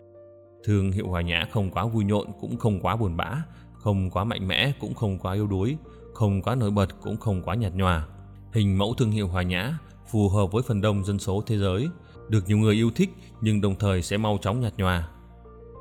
Thương 0.65 0.93
hiệu 0.93 1.09
hòa 1.09 1.21
nhã 1.21 1.49
không 1.51 1.71
quá 1.71 1.87
vui 1.87 2.05
nhộn 2.05 2.27
cũng 2.41 2.57
không 2.57 2.81
quá 2.81 2.97
buồn 2.97 3.17
bã, 3.17 3.43
không 3.79 4.11
quá 4.11 4.25
mạnh 4.25 4.49
mẽ 4.49 4.73
cũng 4.81 4.95
không 4.95 5.19
quá 5.19 5.35
yếu 5.35 5.47
đuối, 5.47 5.77
không 6.15 6.43
quá 6.43 6.55
nổi 6.55 6.71
bật 6.71 7.01
cũng 7.03 7.17
không 7.17 7.43
quá 7.43 7.55
nhạt 7.55 7.75
nhòa. 7.75 8.07
Hình 8.53 8.79
mẫu 8.79 8.95
thương 8.95 9.11
hiệu 9.11 9.29
hòa 9.29 9.43
nhã 9.43 9.79
phù 10.11 10.29
hợp 10.29 10.53
với 10.53 10.63
phần 10.63 10.81
đông 10.81 11.05
dân 11.05 11.19
số 11.19 11.43
thế 11.47 11.59
giới, 11.59 11.89
được 12.29 12.49
nhiều 12.49 12.59
người 12.59 12.75
yêu 12.75 12.91
thích 12.95 13.11
nhưng 13.41 13.61
đồng 13.61 13.75
thời 13.75 14.03
sẽ 14.03 14.17
mau 14.17 14.39
chóng 14.43 14.61
nhạt 14.61 14.75
nhòa. 14.77 15.09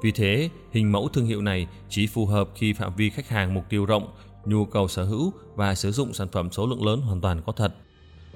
Vì 0.01 0.11
thế, 0.11 0.49
hình 0.71 0.91
mẫu 0.91 1.09
thương 1.13 1.25
hiệu 1.25 1.41
này 1.41 1.67
chỉ 1.89 2.07
phù 2.07 2.25
hợp 2.25 2.49
khi 2.55 2.73
phạm 2.73 2.95
vi 2.95 3.09
khách 3.09 3.29
hàng 3.29 3.53
mục 3.53 3.63
tiêu 3.69 3.85
rộng, 3.85 4.07
nhu 4.45 4.65
cầu 4.65 4.87
sở 4.87 5.03
hữu 5.03 5.33
và 5.55 5.75
sử 5.75 5.91
dụng 5.91 6.13
sản 6.13 6.27
phẩm 6.27 6.51
số 6.51 6.67
lượng 6.67 6.85
lớn 6.85 7.01
hoàn 7.01 7.21
toàn 7.21 7.41
có 7.45 7.51
thật. 7.51 7.75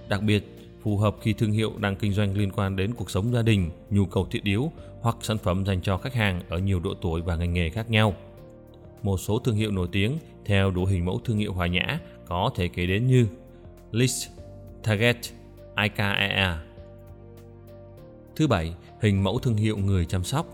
Đặc 0.09 0.21
biệt, 0.23 0.57
phù 0.83 0.97
hợp 0.97 1.15
khi 1.21 1.33
thương 1.33 1.51
hiệu 1.51 1.71
đang 1.77 1.95
kinh 1.95 2.13
doanh 2.13 2.37
liên 2.37 2.51
quan 2.51 2.75
đến 2.75 2.93
cuộc 2.93 3.11
sống 3.11 3.33
gia 3.33 3.41
đình, 3.41 3.71
nhu 3.89 4.05
cầu 4.05 4.27
thiết 4.31 4.43
yếu 4.43 4.71
hoặc 5.01 5.17
sản 5.21 5.37
phẩm 5.37 5.65
dành 5.65 5.81
cho 5.81 5.97
khách 5.97 6.13
hàng 6.13 6.41
ở 6.49 6.57
nhiều 6.57 6.79
độ 6.79 6.93
tuổi 7.01 7.21
và 7.21 7.35
ngành 7.35 7.53
nghề 7.53 7.69
khác 7.69 7.89
nhau. 7.89 8.15
Một 9.03 9.17
số 9.17 9.39
thương 9.39 9.55
hiệu 9.55 9.71
nổi 9.71 9.87
tiếng 9.91 10.17
theo 10.45 10.71
đủ 10.71 10.85
hình 10.85 11.05
mẫu 11.05 11.19
thương 11.19 11.37
hiệu 11.37 11.53
hòa 11.53 11.67
nhã 11.67 11.99
có 12.25 12.51
thể 12.55 12.67
kể 12.67 12.85
đến 12.85 13.07
như 13.07 13.27
List, 13.91 14.29
Target, 14.83 15.17
IKEA. 15.81 16.57
Thứ 18.35 18.47
bảy, 18.47 18.73
hình 19.01 19.23
mẫu 19.23 19.39
thương 19.39 19.55
hiệu 19.55 19.77
người 19.77 20.05
chăm 20.05 20.23
sóc. 20.23 20.45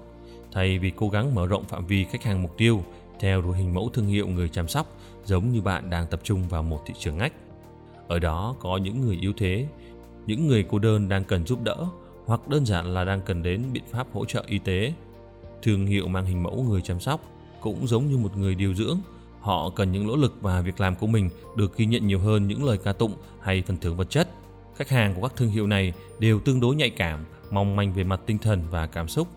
Thay 0.51 0.79
vì 0.79 0.91
cố 0.95 1.09
gắng 1.09 1.35
mở 1.35 1.47
rộng 1.47 1.63
phạm 1.63 1.85
vi 1.85 2.03
khách 2.03 2.23
hàng 2.23 2.41
mục 2.41 2.57
tiêu 2.57 2.83
theo 3.19 3.41
đuổi 3.41 3.57
hình 3.57 3.73
mẫu 3.73 3.89
thương 3.93 4.07
hiệu 4.07 4.27
người 4.27 4.49
chăm 4.49 4.67
sóc 4.67 4.97
giống 5.25 5.51
như 5.51 5.61
bạn 5.61 5.89
đang 5.89 6.07
tập 6.07 6.19
trung 6.23 6.43
vào 6.49 6.63
một 6.63 6.81
thị 6.85 6.93
trường 6.99 7.17
ngách. 7.17 7.33
Ở 8.07 8.19
đó 8.19 8.55
có 8.59 8.77
những 8.77 9.01
người 9.01 9.17
yếu 9.21 9.33
thế, 9.37 9.67
những 10.25 10.47
người 10.47 10.65
cô 10.69 10.79
đơn 10.79 11.09
đang 11.09 11.23
cần 11.23 11.45
giúp 11.45 11.63
đỡ 11.63 11.87
hoặc 12.25 12.47
đơn 12.47 12.65
giản 12.65 12.93
là 12.93 13.03
đang 13.03 13.21
cần 13.21 13.43
đến 13.43 13.63
biện 13.73 13.83
pháp 13.91 14.07
hỗ 14.13 14.25
trợ 14.25 14.43
y 14.47 14.59
tế. 14.59 14.93
Thương 15.61 15.85
hiệu 15.85 16.07
mang 16.07 16.25
hình 16.25 16.43
mẫu 16.43 16.65
người 16.69 16.81
chăm 16.81 16.99
sóc 16.99 17.21
cũng 17.73 17.87
giống 17.87 18.07
như 18.07 18.17
một 18.17 18.37
người 18.37 18.55
điều 18.55 18.73
dưỡng, 18.73 18.99
họ 19.39 19.69
cần 19.69 19.91
những 19.91 20.07
nỗ 20.07 20.15
lực 20.15 20.37
và 20.41 20.61
việc 20.61 20.79
làm 20.79 20.95
của 20.95 21.07
mình 21.07 21.29
được 21.55 21.77
ghi 21.77 21.85
nhận 21.85 22.07
nhiều 22.07 22.19
hơn 22.19 22.47
những 22.47 22.63
lời 22.63 22.77
ca 22.77 22.93
tụng 22.93 23.13
hay 23.41 23.63
phần 23.67 23.77
thưởng 23.77 23.97
vật 23.97 24.09
chất. 24.09 24.29
Khách 24.75 24.89
hàng 24.89 25.15
của 25.15 25.21
các 25.21 25.35
thương 25.35 25.49
hiệu 25.49 25.67
này 25.67 25.93
đều 26.19 26.39
tương 26.39 26.59
đối 26.59 26.75
nhạy 26.75 26.89
cảm, 26.89 27.25
mong 27.51 27.75
manh 27.75 27.93
về 27.93 28.03
mặt 28.03 28.21
tinh 28.25 28.37
thần 28.37 28.63
và 28.71 28.87
cảm 28.87 29.07
xúc. 29.07 29.27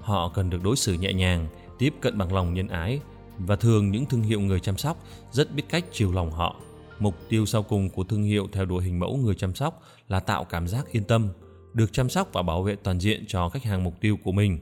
Họ 0.00 0.28
cần 0.28 0.50
được 0.50 0.62
đối 0.62 0.76
xử 0.76 0.94
nhẹ 0.94 1.12
nhàng, 1.12 1.48
tiếp 1.78 1.94
cận 2.00 2.18
bằng 2.18 2.32
lòng 2.34 2.54
nhân 2.54 2.68
ái 2.68 3.00
và 3.38 3.56
thường 3.56 3.90
những 3.90 4.06
thương 4.06 4.22
hiệu 4.22 4.40
người 4.40 4.60
chăm 4.60 4.76
sóc 4.76 4.96
rất 5.32 5.54
biết 5.54 5.62
cách 5.68 5.84
chiều 5.92 6.12
lòng 6.12 6.30
họ. 6.30 6.56
Mục 6.98 7.14
tiêu 7.28 7.46
sau 7.46 7.62
cùng 7.62 7.88
của 7.88 8.04
thương 8.04 8.22
hiệu 8.22 8.48
theo 8.52 8.64
đuổi 8.64 8.84
hình 8.84 8.98
mẫu 9.00 9.16
người 9.16 9.34
chăm 9.34 9.54
sóc 9.54 9.82
là 10.08 10.20
tạo 10.20 10.44
cảm 10.44 10.68
giác 10.68 10.92
yên 10.92 11.04
tâm, 11.04 11.28
được 11.72 11.92
chăm 11.92 12.08
sóc 12.08 12.28
và 12.32 12.42
bảo 12.42 12.62
vệ 12.62 12.76
toàn 12.76 13.00
diện 13.00 13.24
cho 13.28 13.48
khách 13.48 13.64
hàng 13.64 13.84
mục 13.84 13.94
tiêu 14.00 14.18
của 14.24 14.32
mình. 14.32 14.58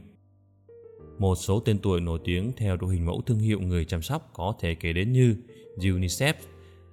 Một 1.22 1.34
số 1.34 1.60
tên 1.60 1.78
tuổi 1.78 2.00
nổi 2.00 2.18
tiếng 2.24 2.52
theo 2.56 2.76
đội 2.76 2.94
hình 2.94 3.06
mẫu 3.06 3.22
thương 3.26 3.38
hiệu 3.38 3.60
người 3.60 3.84
chăm 3.84 4.02
sóc 4.02 4.30
có 4.32 4.54
thể 4.60 4.74
kể 4.74 4.92
đến 4.92 5.12
như 5.12 5.36
UNICEF, 5.76 6.34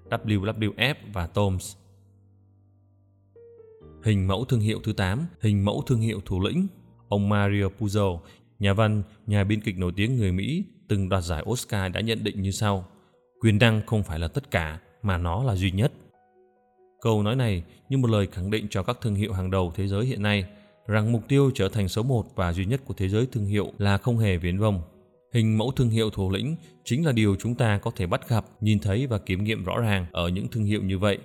WWF 0.10 0.96
và 1.14 1.28
Toms. 1.28 1.76
Hình 4.04 4.28
mẫu 4.28 4.46
thương 4.46 4.60
hiệu 4.60 4.80
thứ 4.84 4.94
8, 4.94 5.26
hình 5.42 5.66
mẫu 5.66 5.84
thương 5.88 6.00
hiệu 6.00 6.22
thủ 6.26 6.40
lĩnh. 6.40 6.68
Ông 7.08 7.30
Mario 7.30 7.70
Puzo, 7.80 8.20
nhà 8.60 8.74
văn, 8.74 9.04
nhà 9.28 9.44
biên 9.44 9.62
kịch 9.62 9.78
nổi 9.78 9.92
tiếng 9.96 10.18
người 10.18 10.32
Mỹ, 10.32 10.64
từng 10.88 11.10
đoạt 11.10 11.24
giải 11.24 11.44
Oscar 11.50 11.92
đã 11.92 12.02
nhận 12.02 12.24
định 12.24 12.42
như 12.42 12.52
sau: 12.52 12.86
Quyền 13.40 13.58
năng 13.58 13.82
không 13.86 14.04
phải 14.04 14.20
là 14.20 14.28
tất 14.28 14.52
cả, 14.52 14.80
mà 15.02 15.18
nó 15.18 15.44
là 15.44 15.56
duy 15.56 15.72
nhất. 15.72 15.92
Câu 17.02 17.24
nói 17.24 17.36
này 17.36 17.64
như 17.90 17.98
một 17.98 18.10
lời 18.10 18.28
khẳng 18.28 18.52
định 18.52 18.68
cho 18.70 18.84
các 18.84 18.98
thương 19.02 19.16
hiệu 19.16 19.34
hàng 19.34 19.52
đầu 19.52 19.74
thế 19.76 19.88
giới 19.88 20.06
hiện 20.06 20.22
nay 20.22 20.46
rằng 20.90 21.12
mục 21.12 21.28
tiêu 21.28 21.52
trở 21.56 21.70
thành 21.70 21.88
số 21.88 22.04
một 22.04 22.24
và 22.36 22.54
duy 22.54 22.66
nhất 22.66 22.82
của 22.86 22.94
thế 22.98 23.10
giới 23.10 23.28
thương 23.32 23.46
hiệu 23.46 23.72
là 23.78 23.98
không 23.98 24.18
hề 24.18 24.38
viễn 24.38 24.60
vông. 24.60 24.82
Hình 25.34 25.58
mẫu 25.58 25.72
thương 25.72 25.90
hiệu 25.90 26.10
thủ 26.10 26.32
lĩnh 26.32 26.56
chính 26.86 27.06
là 27.06 27.12
điều 27.12 27.36
chúng 27.36 27.56
ta 27.56 27.78
có 27.78 27.92
thể 27.96 28.08
bắt 28.08 28.30
gặp, 28.30 28.46
nhìn 28.62 28.80
thấy 28.80 29.08
và 29.08 29.18
kiểm 29.18 29.44
nghiệm 29.44 29.64
rõ 29.64 29.80
ràng 29.80 30.06
ở 30.12 30.28
những 30.28 30.48
thương 30.48 30.64
hiệu 30.64 30.84
như 30.84 31.00
vậy. 31.00 31.18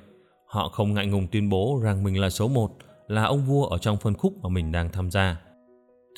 Họ 0.47 0.69
không 0.69 0.95
ngại 0.95 1.07
ngùng 1.07 1.27
tuyên 1.27 1.49
bố 1.49 1.81
rằng 1.83 2.03
mình 2.05 2.21
là 2.21 2.31
số 2.31 2.49
một, 2.49 2.71
là 3.09 3.25
ông 3.25 3.47
vua 3.47 3.67
ở 3.67 3.79
trong 3.79 3.97
phân 3.97 4.15
khúc 4.15 4.33
mà 4.43 4.49
mình 4.49 4.73
đang 4.73 4.93
tham 4.93 5.11
gia. 5.11 5.41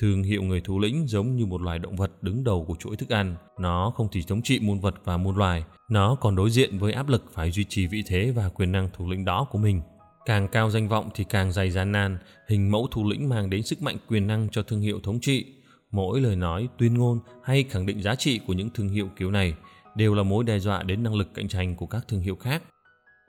Thương 0.00 0.22
hiệu 0.22 0.42
người 0.42 0.60
thủ 0.60 0.78
lĩnh 0.78 1.06
giống 1.06 1.36
như 1.36 1.46
một 1.46 1.60
loài 1.60 1.78
động 1.78 1.96
vật 1.96 2.22
đứng 2.22 2.44
đầu 2.44 2.64
của 2.64 2.74
chuỗi 2.74 2.96
thức 2.96 3.08
ăn. 3.08 3.36
Nó 3.58 3.92
không 3.96 4.08
chỉ 4.10 4.22
chống 4.22 4.42
trị 4.42 4.60
muôn 4.62 4.80
vật 4.80 4.94
và 5.04 5.16
muôn 5.16 5.36
loài, 5.36 5.64
nó 5.90 6.14
còn 6.14 6.36
đối 6.36 6.50
diện 6.50 6.78
với 6.78 6.92
áp 6.92 7.08
lực 7.08 7.24
phải 7.32 7.50
duy 7.50 7.64
trì 7.68 7.86
vị 7.86 8.02
thế 8.06 8.30
và 8.30 8.48
quyền 8.48 8.72
năng 8.72 8.88
thủ 8.96 9.10
lĩnh 9.10 9.24
đó 9.24 9.46
của 9.50 9.58
mình. 9.58 9.80
Càng 10.26 10.48
cao 10.48 10.70
danh 10.70 10.88
vọng 10.88 11.10
thì 11.14 11.24
càng 11.24 11.52
dày 11.52 11.70
gian 11.70 11.92
nan, 11.92 12.18
hình 12.48 12.70
mẫu 12.70 12.88
thủ 12.90 13.08
lĩnh 13.10 13.28
mang 13.28 13.50
đến 13.50 13.62
sức 13.62 13.82
mạnh 13.82 13.96
quyền 14.08 14.26
năng 14.26 14.48
cho 14.48 14.62
thương 14.62 14.80
hiệu 14.80 15.00
thống 15.02 15.20
trị. 15.20 15.44
Mỗi 15.90 16.20
lời 16.20 16.36
nói, 16.36 16.68
tuyên 16.78 16.94
ngôn 16.94 17.20
hay 17.44 17.64
khẳng 17.64 17.86
định 17.86 18.02
giá 18.02 18.14
trị 18.14 18.40
của 18.46 18.52
những 18.52 18.70
thương 18.70 18.88
hiệu 18.88 19.08
kiểu 19.16 19.30
này 19.30 19.54
đều 19.94 20.14
là 20.14 20.22
mối 20.22 20.44
đe 20.44 20.58
dọa 20.58 20.82
đến 20.82 21.02
năng 21.02 21.14
lực 21.14 21.34
cạnh 21.34 21.48
tranh 21.48 21.76
của 21.76 21.86
các 21.86 22.04
thương 22.08 22.20
hiệu 22.20 22.36
khác. 22.36 22.62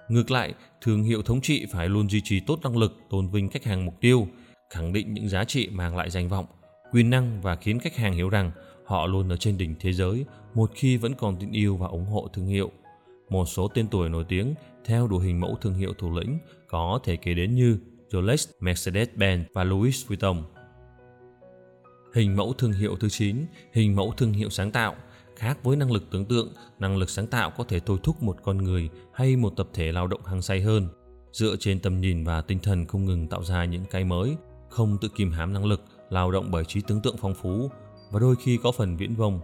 Ngược 0.10 0.32
lại, 0.32 0.54
thương 0.82 1.04
hiệu 1.04 1.22
thống 1.22 1.42
trị 1.42 1.66
phải 1.72 1.90
luôn 1.90 2.10
duy 2.10 2.22
trì 2.22 2.40
tốt 2.40 2.60
năng 2.64 2.78
lực, 2.78 2.98
tôn 3.10 3.30
vinh 3.30 3.50
khách 3.50 3.64
hàng 3.64 3.86
mục 3.86 4.02
tiêu, 4.02 4.28
khẳng 4.70 4.94
định 4.94 5.14
những 5.14 5.30
giá 5.30 5.44
trị 5.44 5.70
mang 5.72 5.98
lại 5.98 6.10
danh 6.10 6.30
vọng, 6.30 6.46
quyền 6.92 7.10
năng 7.10 7.42
và 7.42 7.56
khiến 7.56 7.80
khách 7.80 7.96
hàng 7.96 8.14
hiểu 8.14 8.30
rằng 8.30 8.52
họ 8.86 9.08
luôn 9.08 9.30
ở 9.30 9.38
trên 9.38 9.58
đỉnh 9.58 9.76
thế 9.80 9.94
giới 9.94 10.26
một 10.54 10.72
khi 10.76 10.98
vẫn 10.98 11.14
còn 11.14 11.38
tin 11.38 11.52
yêu 11.52 11.78
và 11.78 11.88
ủng 11.88 12.06
hộ 12.06 12.28
thương 12.34 12.48
hiệu. 12.48 12.72
Một 13.30 13.46
số 13.46 13.68
tên 13.68 13.88
tuổi 13.88 14.10
nổi 14.10 14.26
tiếng 14.30 14.56
theo 14.88 15.08
đuổi 15.08 15.26
hình 15.26 15.40
mẫu 15.40 15.58
thương 15.62 15.74
hiệu 15.74 15.94
thủ 15.98 16.20
lĩnh 16.20 16.40
có 16.68 17.00
thể 17.04 17.16
kể 17.16 17.34
đến 17.34 17.56
như 17.56 17.80
Rolex, 18.10 18.50
Mercedes-Benz 18.60 19.44
và 19.54 19.64
Louis 19.64 20.08
Vuitton. 20.08 20.44
Hình 22.14 22.36
mẫu 22.36 22.54
thương 22.54 22.74
hiệu 22.74 22.96
thứ 23.00 23.10
9, 23.10 23.46
hình 23.74 23.96
mẫu 23.96 24.14
thương 24.18 24.34
hiệu 24.34 24.50
sáng 24.50 24.72
tạo. 24.72 24.96
Khác 25.36 25.64
với 25.64 25.78
năng 25.78 25.92
lực 25.92 26.04
tưởng 26.12 26.26
tượng, 26.26 26.54
năng 26.80 26.98
lực 26.98 27.10
sáng 27.10 27.28
tạo 27.28 27.52
có 27.58 27.64
thể 27.64 27.80
thôi 27.80 27.98
thúc 28.04 28.24
một 28.24 28.38
con 28.44 28.58
người 28.58 28.90
hay 29.14 29.36
một 29.36 29.54
tập 29.58 29.68
thể 29.74 29.92
lao 29.92 30.08
động 30.08 30.26
hăng 30.26 30.42
say 30.42 30.62
hơn. 30.62 30.88
Dựa 31.32 31.56
trên 31.60 31.80
tầm 31.80 32.02
nhìn 32.02 32.24
và 32.24 32.42
tinh 32.42 32.60
thần 32.60 32.86
không 32.86 33.06
ngừng 33.06 33.28
tạo 33.28 33.44
ra 33.44 33.66
những 33.66 33.86
cái 33.86 34.04
mới, 34.04 34.36
không 34.70 34.98
tự 35.02 35.10
kìm 35.16 35.32
hãm 35.32 35.54
năng 35.54 35.66
lực, 35.66 35.82
lao 36.10 36.32
động 36.32 36.48
bởi 36.52 36.66
trí 36.66 36.82
tưởng 36.82 37.02
tượng 37.02 37.18
phong 37.18 37.34
phú 37.34 37.70
và 38.12 38.20
đôi 38.20 38.36
khi 38.36 38.60
có 38.64 38.72
phần 38.72 38.98
viễn 38.98 39.16
vông. 39.16 39.40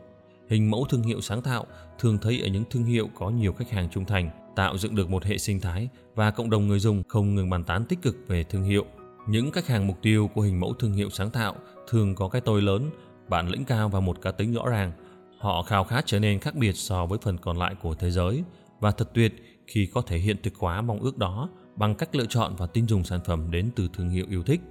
Hình 0.49 0.71
mẫu 0.71 0.85
thương 0.89 1.03
hiệu 1.03 1.21
sáng 1.21 1.41
tạo 1.41 1.65
thường 1.99 2.17
thấy 2.21 2.41
ở 2.41 2.47
những 2.47 2.63
thương 2.69 2.85
hiệu 2.85 3.09
có 3.15 3.29
nhiều 3.29 3.53
khách 3.53 3.69
hàng 3.69 3.89
trung 3.91 4.05
thành, 4.05 4.42
tạo 4.55 4.77
dựng 4.77 4.95
được 4.95 5.09
một 5.09 5.23
hệ 5.23 5.37
sinh 5.37 5.59
thái 5.59 5.89
và 6.15 6.31
cộng 6.31 6.49
đồng 6.49 6.67
người 6.67 6.79
dùng 6.79 7.03
không 7.07 7.35
ngừng 7.35 7.49
bàn 7.49 7.63
tán 7.63 7.85
tích 7.85 8.01
cực 8.01 8.15
về 8.27 8.43
thương 8.43 8.63
hiệu. 8.63 8.85
Những 9.27 9.51
khách 9.51 9.67
hàng 9.67 9.87
mục 9.87 9.97
tiêu 10.01 10.29
của 10.33 10.41
hình 10.41 10.59
mẫu 10.59 10.73
thương 10.73 10.93
hiệu 10.93 11.09
sáng 11.09 11.29
tạo 11.29 11.55
thường 11.89 12.15
có 12.15 12.29
cái 12.29 12.41
tôi 12.41 12.61
lớn, 12.61 12.89
bản 13.29 13.49
lĩnh 13.49 13.65
cao 13.65 13.89
và 13.89 13.99
một 13.99 14.21
cá 14.21 14.31
tính 14.31 14.53
rõ 14.53 14.69
ràng. 14.69 14.91
Họ 15.39 15.63
khao 15.63 15.83
khát 15.83 16.05
trở 16.05 16.19
nên 16.19 16.39
khác 16.39 16.55
biệt 16.55 16.73
so 16.73 17.05
với 17.05 17.19
phần 17.21 17.37
còn 17.37 17.57
lại 17.57 17.75
của 17.81 17.95
thế 17.95 18.11
giới 18.11 18.43
và 18.79 18.91
thật 18.91 19.09
tuyệt 19.13 19.33
khi 19.67 19.85
có 19.85 20.01
thể 20.01 20.17
hiện 20.17 20.37
thực 20.43 20.55
hóa 20.55 20.81
mong 20.81 20.99
ước 20.99 21.17
đó 21.17 21.49
bằng 21.75 21.95
cách 21.95 22.15
lựa 22.15 22.25
chọn 22.25 22.55
và 22.57 22.67
tin 22.67 22.87
dùng 22.87 23.03
sản 23.03 23.19
phẩm 23.25 23.51
đến 23.51 23.69
từ 23.75 23.89
thương 23.93 24.09
hiệu 24.09 24.25
yêu 24.29 24.43
thích. 24.43 24.61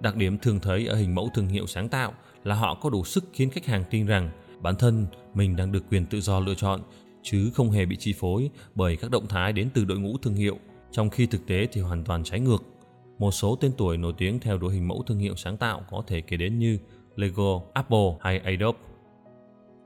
Đặc 0.00 0.16
điểm 0.16 0.38
thường 0.38 0.60
thấy 0.60 0.86
ở 0.86 0.96
hình 0.96 1.14
mẫu 1.14 1.30
thương 1.34 1.48
hiệu 1.48 1.66
sáng 1.66 1.88
tạo 1.88 2.12
là 2.44 2.54
họ 2.54 2.74
có 2.74 2.90
đủ 2.90 3.04
sức 3.04 3.24
khiến 3.32 3.50
khách 3.50 3.66
hàng 3.66 3.84
tin 3.90 4.06
rằng 4.06 4.30
bản 4.60 4.76
thân 4.76 5.06
mình 5.34 5.56
đang 5.56 5.72
được 5.72 5.84
quyền 5.90 6.06
tự 6.06 6.20
do 6.20 6.40
lựa 6.40 6.54
chọn 6.54 6.80
chứ 7.24 7.50
không 7.54 7.70
hề 7.70 7.86
bị 7.86 7.96
chi 7.96 8.12
phối 8.12 8.50
bởi 8.74 8.96
các 8.96 9.10
động 9.10 9.26
thái 9.28 9.52
đến 9.52 9.68
từ 9.74 9.84
đội 9.84 9.98
ngũ 9.98 10.18
thương 10.18 10.34
hiệu, 10.34 10.58
trong 10.90 11.10
khi 11.10 11.26
thực 11.26 11.46
tế 11.46 11.66
thì 11.72 11.80
hoàn 11.80 12.04
toàn 12.04 12.24
trái 12.24 12.40
ngược. 12.40 12.62
Một 13.18 13.30
số 13.30 13.58
tên 13.60 13.72
tuổi 13.76 13.96
nổi 13.96 14.12
tiếng 14.18 14.40
theo 14.40 14.58
đuổi 14.58 14.74
hình 14.74 14.88
mẫu 14.88 15.02
thương 15.06 15.18
hiệu 15.18 15.36
sáng 15.36 15.56
tạo 15.56 15.82
có 15.90 16.04
thể 16.06 16.20
kể 16.20 16.36
đến 16.36 16.58
như 16.58 16.78
Lego, 17.16 17.60
Apple 17.74 18.16
hay 18.20 18.38
Adobe. 18.38 18.78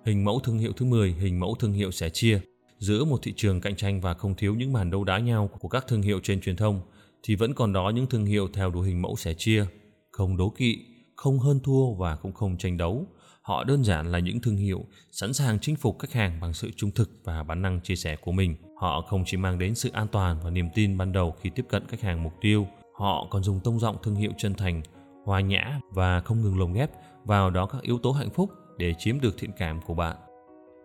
Hình 0.07 0.25
mẫu 0.25 0.40
thương 0.40 0.59
hiệu 0.59 0.73
thứ 0.73 0.87
10, 0.87 1.12
hình 1.12 1.40
mẫu 1.40 1.54
thương 1.54 1.73
hiệu 1.73 1.90
sẻ 1.90 2.11
chia. 2.11 2.40
Giữa 2.78 3.04
một 3.04 3.18
thị 3.23 3.33
trường 3.37 3.61
cạnh 3.61 3.76
tranh 3.76 4.00
và 4.00 4.14
không 4.14 4.35
thiếu 4.35 4.54
những 4.54 4.73
màn 4.73 4.90
đấu 4.90 5.04
đá 5.04 5.18
nhau 5.18 5.50
của 5.61 5.68
các 5.68 5.85
thương 5.88 6.02
hiệu 6.02 6.21
trên 6.23 6.40
truyền 6.40 6.57
thông, 6.57 6.80
thì 7.23 7.35
vẫn 7.35 7.54
còn 7.54 7.73
đó 7.73 7.90
những 7.95 8.07
thương 8.07 8.25
hiệu 8.25 8.49
theo 8.52 8.71
đuổi 8.71 8.88
hình 8.88 9.02
mẫu 9.02 9.16
sẻ 9.16 9.35
chia, 9.35 9.64
không 10.11 10.37
đố 10.37 10.50
kỵ, 10.50 10.78
không 11.16 11.38
hơn 11.38 11.61
thua 11.61 11.95
và 11.95 12.16
cũng 12.16 12.33
không 12.33 12.59
tranh 12.59 12.76
đấu. 12.76 13.07
Họ 13.48 13.64
đơn 13.64 13.84
giản 13.84 14.12
là 14.12 14.18
những 14.18 14.40
thương 14.40 14.56
hiệu 14.56 14.84
sẵn 15.10 15.32
sàng 15.32 15.58
chinh 15.58 15.76
phục 15.76 15.98
khách 15.98 16.12
hàng 16.12 16.40
bằng 16.40 16.54
sự 16.54 16.70
trung 16.76 16.90
thực 16.90 17.10
và 17.24 17.42
bản 17.42 17.62
năng 17.62 17.80
chia 17.80 17.96
sẻ 17.96 18.16
của 18.16 18.32
mình. 18.32 18.56
Họ 18.80 19.00
không 19.00 19.22
chỉ 19.26 19.36
mang 19.36 19.58
đến 19.58 19.74
sự 19.74 19.90
an 19.92 20.06
toàn 20.12 20.40
và 20.44 20.50
niềm 20.50 20.68
tin 20.74 20.98
ban 20.98 21.12
đầu 21.12 21.34
khi 21.40 21.50
tiếp 21.54 21.66
cận 21.68 21.86
khách 21.88 22.00
hàng 22.00 22.22
mục 22.22 22.32
tiêu, 22.40 22.66
họ 22.98 23.26
còn 23.30 23.42
dùng 23.42 23.60
tông 23.60 23.80
giọng 23.80 23.96
thương 24.02 24.14
hiệu 24.14 24.30
chân 24.38 24.54
thành, 24.54 24.82
hòa 25.24 25.40
nhã 25.40 25.80
và 25.90 26.20
không 26.20 26.42
ngừng 26.42 26.58
lồng 26.58 26.72
ghép 26.72 26.90
vào 27.24 27.50
đó 27.50 27.66
các 27.66 27.82
yếu 27.82 27.98
tố 27.98 28.12
hạnh 28.12 28.30
phúc 28.30 28.50
để 28.78 28.94
chiếm 28.98 29.20
được 29.20 29.34
thiện 29.38 29.50
cảm 29.58 29.80
của 29.82 29.94
bạn. 29.94 30.16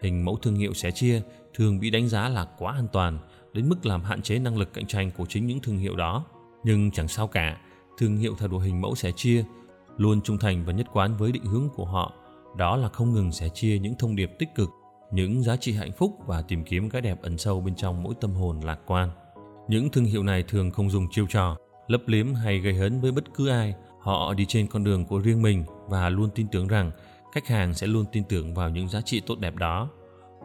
Hình 0.01 0.25
mẫu 0.25 0.37
thương 0.41 0.55
hiệu 0.55 0.73
sẻ 0.73 0.91
chia 0.91 1.21
thường 1.53 1.79
bị 1.79 1.89
đánh 1.89 2.07
giá 2.07 2.29
là 2.29 2.45
quá 2.57 2.73
an 2.73 2.87
toàn 2.93 3.19
đến 3.53 3.69
mức 3.69 3.85
làm 3.85 4.03
hạn 4.03 4.21
chế 4.21 4.39
năng 4.39 4.57
lực 4.57 4.73
cạnh 4.73 4.87
tranh 4.87 5.11
của 5.17 5.25
chính 5.25 5.47
những 5.47 5.59
thương 5.59 5.77
hiệu 5.77 5.95
đó. 5.95 6.25
Nhưng 6.63 6.91
chẳng 6.91 7.07
sao 7.07 7.27
cả, 7.27 7.57
thương 7.97 8.17
hiệu 8.17 8.35
theo 8.39 8.47
đuổi 8.47 8.65
hình 8.65 8.81
mẫu 8.81 8.95
sẻ 8.95 9.11
chia 9.15 9.43
luôn 9.97 10.21
trung 10.21 10.37
thành 10.37 10.65
và 10.65 10.73
nhất 10.73 10.87
quán 10.93 11.17
với 11.17 11.31
định 11.31 11.45
hướng 11.45 11.69
của 11.75 11.85
họ, 11.85 12.13
đó 12.57 12.75
là 12.75 12.89
không 12.89 13.13
ngừng 13.13 13.31
sẻ 13.31 13.49
chia 13.49 13.79
những 13.79 13.95
thông 13.99 14.15
điệp 14.15 14.31
tích 14.39 14.55
cực, 14.55 14.69
những 15.11 15.43
giá 15.43 15.55
trị 15.55 15.73
hạnh 15.73 15.91
phúc 15.91 16.17
và 16.27 16.41
tìm 16.41 16.63
kiếm 16.63 16.89
cái 16.89 17.01
đẹp 17.01 17.21
ẩn 17.21 17.37
sâu 17.37 17.61
bên 17.61 17.75
trong 17.75 18.03
mỗi 18.03 18.13
tâm 18.21 18.33
hồn 18.33 18.59
lạc 18.63 18.79
quan. 18.85 19.09
Những 19.67 19.89
thương 19.89 20.05
hiệu 20.05 20.23
này 20.23 20.43
thường 20.43 20.71
không 20.71 20.89
dùng 20.89 21.07
chiêu 21.11 21.25
trò, 21.29 21.57
lấp 21.87 22.01
liếm 22.05 22.33
hay 22.33 22.59
gây 22.59 22.73
hấn 22.73 23.01
với 23.01 23.11
bất 23.11 23.23
cứ 23.33 23.49
ai, 23.49 23.73
họ 24.01 24.33
đi 24.33 24.45
trên 24.47 24.67
con 24.67 24.83
đường 24.83 25.05
của 25.05 25.19
riêng 25.19 25.41
mình 25.41 25.63
và 25.87 26.09
luôn 26.09 26.29
tin 26.35 26.47
tưởng 26.47 26.67
rằng 26.67 26.91
khách 27.33 27.47
hàng 27.47 27.73
sẽ 27.73 27.87
luôn 27.87 28.05
tin 28.11 28.23
tưởng 28.23 28.53
vào 28.53 28.69
những 28.69 28.87
giá 28.87 29.01
trị 29.01 29.21
tốt 29.25 29.39
đẹp 29.39 29.55
đó. 29.55 29.89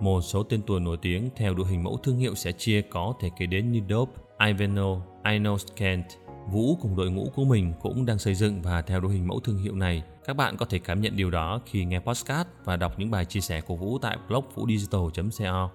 Một 0.01 0.21
số 0.21 0.43
tên 0.43 0.63
tuổi 0.67 0.81
nổi 0.81 0.97
tiếng 1.03 1.31
theo 1.37 1.55
đuổi 1.55 1.67
hình 1.67 1.85
mẫu 1.85 1.97
thương 2.03 2.19
hiệu 2.19 2.35
sẽ 2.35 2.53
chia 2.53 2.83
có 2.83 3.15
thể 3.21 3.31
kể 3.39 3.47
đến 3.47 3.73
như 3.73 3.81
Dope, 3.89 4.13
Ivano, 4.47 4.97
Inos 5.31 5.67
Kent. 5.77 6.05
Vũ 6.53 6.77
cùng 6.77 6.97
đội 6.97 7.11
ngũ 7.11 7.29
của 7.35 7.45
mình 7.45 7.73
cũng 7.81 8.07
đang 8.07 8.19
xây 8.19 8.35
dựng 8.35 8.63
và 8.63 8.83
theo 8.83 9.01
đuổi 9.01 9.13
hình 9.13 9.29
mẫu 9.29 9.41
thương 9.41 9.59
hiệu 9.59 9.75
này. 9.75 10.03
Các 10.25 10.37
bạn 10.37 10.57
có 10.57 10.67
thể 10.67 10.79
cảm 10.79 11.01
nhận 11.01 11.17
điều 11.17 11.31
đó 11.31 11.61
khi 11.67 11.85
nghe 11.85 11.99
podcast 11.99 12.49
và 12.65 12.77
đọc 12.77 12.99
những 12.99 13.11
bài 13.11 13.25
chia 13.25 13.41
sẻ 13.41 13.61
của 13.61 13.77
Vũ 13.77 13.99
tại 13.99 14.19
blog 14.29 14.45
vudigital.co. 14.55 15.71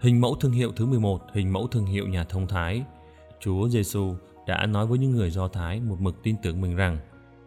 Hình 0.00 0.20
mẫu 0.20 0.34
thương 0.34 0.52
hiệu 0.52 0.72
thứ 0.76 0.86
11, 0.86 1.22
hình 1.32 1.52
mẫu 1.52 1.66
thương 1.66 1.86
hiệu 1.86 2.08
nhà 2.08 2.24
thông 2.24 2.46
thái. 2.46 2.84
Chúa 3.40 3.68
Giêsu 3.68 4.14
đã 4.46 4.66
nói 4.66 4.86
với 4.86 4.98
những 4.98 5.10
người 5.10 5.30
Do 5.30 5.48
Thái 5.48 5.80
một 5.80 6.00
mực 6.00 6.22
tin 6.22 6.36
tưởng 6.42 6.60
mình 6.60 6.76
rằng 6.76 6.98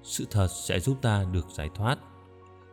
sự 0.03 0.25
thật 0.31 0.47
sẽ 0.47 0.79
giúp 0.79 0.97
ta 1.01 1.25
được 1.31 1.45
giải 1.53 1.69
thoát. 1.75 1.97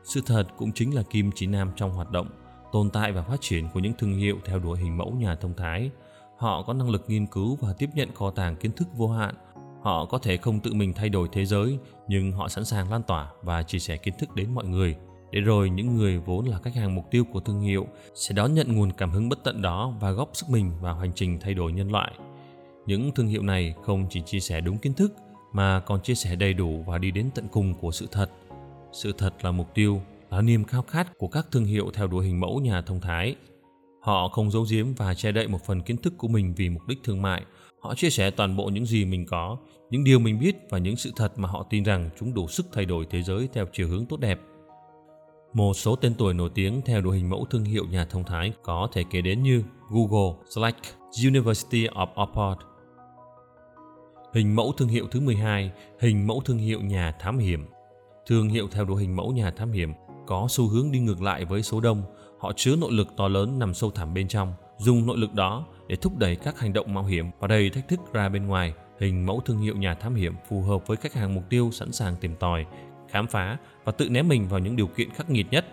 Sự 0.04 0.20
thật 0.26 0.44
cũng 0.56 0.72
chính 0.72 0.94
là 0.94 1.02
kim 1.02 1.30
chỉ 1.34 1.46
nam 1.46 1.70
trong 1.76 1.90
hoạt 1.90 2.10
động, 2.10 2.28
tồn 2.72 2.90
tại 2.90 3.12
và 3.12 3.22
phát 3.22 3.40
triển 3.40 3.68
của 3.74 3.80
những 3.80 3.92
thương 3.98 4.14
hiệu 4.14 4.38
theo 4.44 4.58
đuổi 4.58 4.78
hình 4.78 4.96
mẫu 4.96 5.10
nhà 5.10 5.34
thông 5.34 5.54
thái. 5.56 5.90
Họ 6.38 6.62
có 6.62 6.72
năng 6.72 6.90
lực 6.90 7.04
nghiên 7.08 7.26
cứu 7.26 7.58
và 7.60 7.72
tiếp 7.72 7.90
nhận 7.94 8.14
kho 8.14 8.30
tàng 8.30 8.56
kiến 8.56 8.72
thức 8.72 8.88
vô 8.96 9.08
hạn. 9.08 9.34
Họ 9.82 10.04
có 10.04 10.18
thể 10.18 10.36
không 10.36 10.60
tự 10.60 10.74
mình 10.74 10.92
thay 10.92 11.08
đổi 11.08 11.28
thế 11.32 11.44
giới, 11.44 11.78
nhưng 12.08 12.32
họ 12.32 12.48
sẵn 12.48 12.64
sàng 12.64 12.90
lan 12.90 13.02
tỏa 13.02 13.30
và 13.42 13.62
chia 13.62 13.78
sẻ 13.78 13.96
kiến 13.96 14.14
thức 14.18 14.34
đến 14.34 14.54
mọi 14.54 14.64
người. 14.64 14.96
Để 15.32 15.40
rồi 15.40 15.70
những 15.70 15.96
người 15.96 16.18
vốn 16.18 16.46
là 16.46 16.58
khách 16.58 16.74
hàng 16.74 16.94
mục 16.94 17.04
tiêu 17.10 17.24
của 17.32 17.40
thương 17.40 17.60
hiệu 17.60 17.86
sẽ 18.14 18.34
đón 18.34 18.54
nhận 18.54 18.76
nguồn 18.76 18.92
cảm 18.92 19.10
hứng 19.10 19.28
bất 19.28 19.44
tận 19.44 19.62
đó 19.62 19.92
và 20.00 20.10
góp 20.10 20.30
sức 20.32 20.50
mình 20.50 20.72
vào 20.80 20.94
hành 20.94 21.12
trình 21.14 21.38
thay 21.40 21.54
đổi 21.54 21.72
nhân 21.72 21.92
loại. 21.92 22.12
Những 22.86 23.10
thương 23.14 23.28
hiệu 23.28 23.42
này 23.42 23.74
không 23.82 24.06
chỉ 24.10 24.20
chia 24.20 24.40
sẻ 24.40 24.60
đúng 24.60 24.78
kiến 24.78 24.94
thức 24.94 25.14
mà 25.52 25.80
còn 25.80 26.02
chia 26.02 26.14
sẻ 26.14 26.36
đầy 26.36 26.54
đủ 26.54 26.84
và 26.86 26.98
đi 26.98 27.10
đến 27.10 27.30
tận 27.34 27.48
cùng 27.52 27.74
của 27.74 27.90
sự 27.90 28.08
thật. 28.12 28.30
Sự 28.92 29.12
thật 29.18 29.34
là 29.42 29.50
mục 29.50 29.74
tiêu, 29.74 30.02
là 30.30 30.40
niềm 30.40 30.64
khao 30.64 30.82
khát 30.82 31.18
của 31.18 31.28
các 31.28 31.46
thương 31.52 31.64
hiệu 31.64 31.90
theo 31.94 32.06
đuổi 32.06 32.26
hình 32.26 32.40
mẫu 32.40 32.60
nhà 32.60 32.82
thông 32.82 33.00
thái. 33.00 33.36
Họ 34.00 34.28
không 34.28 34.50
giấu 34.50 34.66
giếm 34.70 34.94
và 34.94 35.14
che 35.14 35.32
đậy 35.32 35.48
một 35.48 35.58
phần 35.66 35.82
kiến 35.82 35.96
thức 35.96 36.14
của 36.18 36.28
mình 36.28 36.54
vì 36.56 36.68
mục 36.68 36.86
đích 36.86 36.98
thương 37.04 37.22
mại. 37.22 37.42
Họ 37.80 37.94
chia 37.94 38.10
sẻ 38.10 38.30
toàn 38.30 38.56
bộ 38.56 38.66
những 38.66 38.86
gì 38.86 39.04
mình 39.04 39.26
có, 39.26 39.56
những 39.90 40.04
điều 40.04 40.18
mình 40.18 40.38
biết 40.38 40.56
và 40.70 40.78
những 40.78 40.96
sự 40.96 41.12
thật 41.16 41.38
mà 41.38 41.48
họ 41.48 41.66
tin 41.70 41.82
rằng 41.82 42.10
chúng 42.20 42.34
đủ 42.34 42.48
sức 42.48 42.66
thay 42.72 42.84
đổi 42.84 43.06
thế 43.10 43.22
giới 43.22 43.48
theo 43.52 43.66
chiều 43.72 43.88
hướng 43.88 44.06
tốt 44.06 44.20
đẹp. 44.20 44.40
Một 45.52 45.74
số 45.74 45.96
tên 45.96 46.14
tuổi 46.18 46.34
nổi 46.34 46.50
tiếng 46.54 46.82
theo 46.84 47.00
đội 47.00 47.16
hình 47.16 47.30
mẫu 47.30 47.46
thương 47.50 47.64
hiệu 47.64 47.84
nhà 47.90 48.04
thông 48.04 48.24
thái 48.24 48.52
có 48.62 48.88
thể 48.92 49.04
kể 49.10 49.20
đến 49.20 49.42
như 49.42 49.62
Google, 49.90 50.38
Slack, 50.50 50.78
University 51.24 51.86
of 51.86 52.14
Oxford, 52.14 52.56
Hình 54.34 54.56
mẫu 54.56 54.72
thương 54.72 54.88
hiệu 54.88 55.06
thứ 55.10 55.20
12, 55.20 55.72
hình 56.00 56.26
mẫu 56.26 56.42
thương 56.44 56.58
hiệu 56.58 56.80
nhà 56.80 57.12
thám 57.20 57.38
hiểm. 57.38 57.66
Thương 58.26 58.48
hiệu 58.48 58.68
theo 58.70 58.84
đội 58.84 59.00
hình 59.00 59.16
mẫu 59.16 59.32
nhà 59.32 59.50
thám 59.50 59.72
hiểm 59.72 59.92
có 60.26 60.46
xu 60.50 60.68
hướng 60.68 60.92
đi 60.92 60.98
ngược 60.98 61.22
lại 61.22 61.44
với 61.44 61.62
số 61.62 61.80
đông. 61.80 62.02
Họ 62.38 62.52
chứa 62.56 62.76
nội 62.76 62.92
lực 62.92 63.08
to 63.16 63.28
lớn 63.28 63.58
nằm 63.58 63.74
sâu 63.74 63.90
thẳm 63.90 64.14
bên 64.14 64.28
trong, 64.28 64.54
dùng 64.78 65.06
nội 65.06 65.18
lực 65.18 65.34
đó 65.34 65.66
để 65.88 65.96
thúc 65.96 66.18
đẩy 66.18 66.36
các 66.36 66.58
hành 66.58 66.72
động 66.72 66.94
mạo 66.94 67.04
hiểm 67.04 67.30
và 67.38 67.48
đầy 67.48 67.70
thách 67.70 67.88
thức 67.88 68.00
ra 68.12 68.28
bên 68.28 68.46
ngoài. 68.46 68.72
Hình 69.00 69.26
mẫu 69.26 69.42
thương 69.44 69.58
hiệu 69.58 69.76
nhà 69.76 69.94
thám 69.94 70.14
hiểm 70.14 70.34
phù 70.48 70.62
hợp 70.62 70.86
với 70.86 70.96
khách 70.96 71.14
hàng 71.14 71.34
mục 71.34 71.44
tiêu 71.48 71.70
sẵn 71.72 71.92
sàng 71.92 72.16
tìm 72.16 72.36
tòi, 72.36 72.66
khám 73.10 73.26
phá 73.26 73.56
và 73.84 73.92
tự 73.92 74.08
ném 74.08 74.28
mình 74.28 74.48
vào 74.48 74.60
những 74.60 74.76
điều 74.76 74.86
kiện 74.86 75.10
khắc 75.10 75.30
nghiệt 75.30 75.46
nhất. 75.50 75.66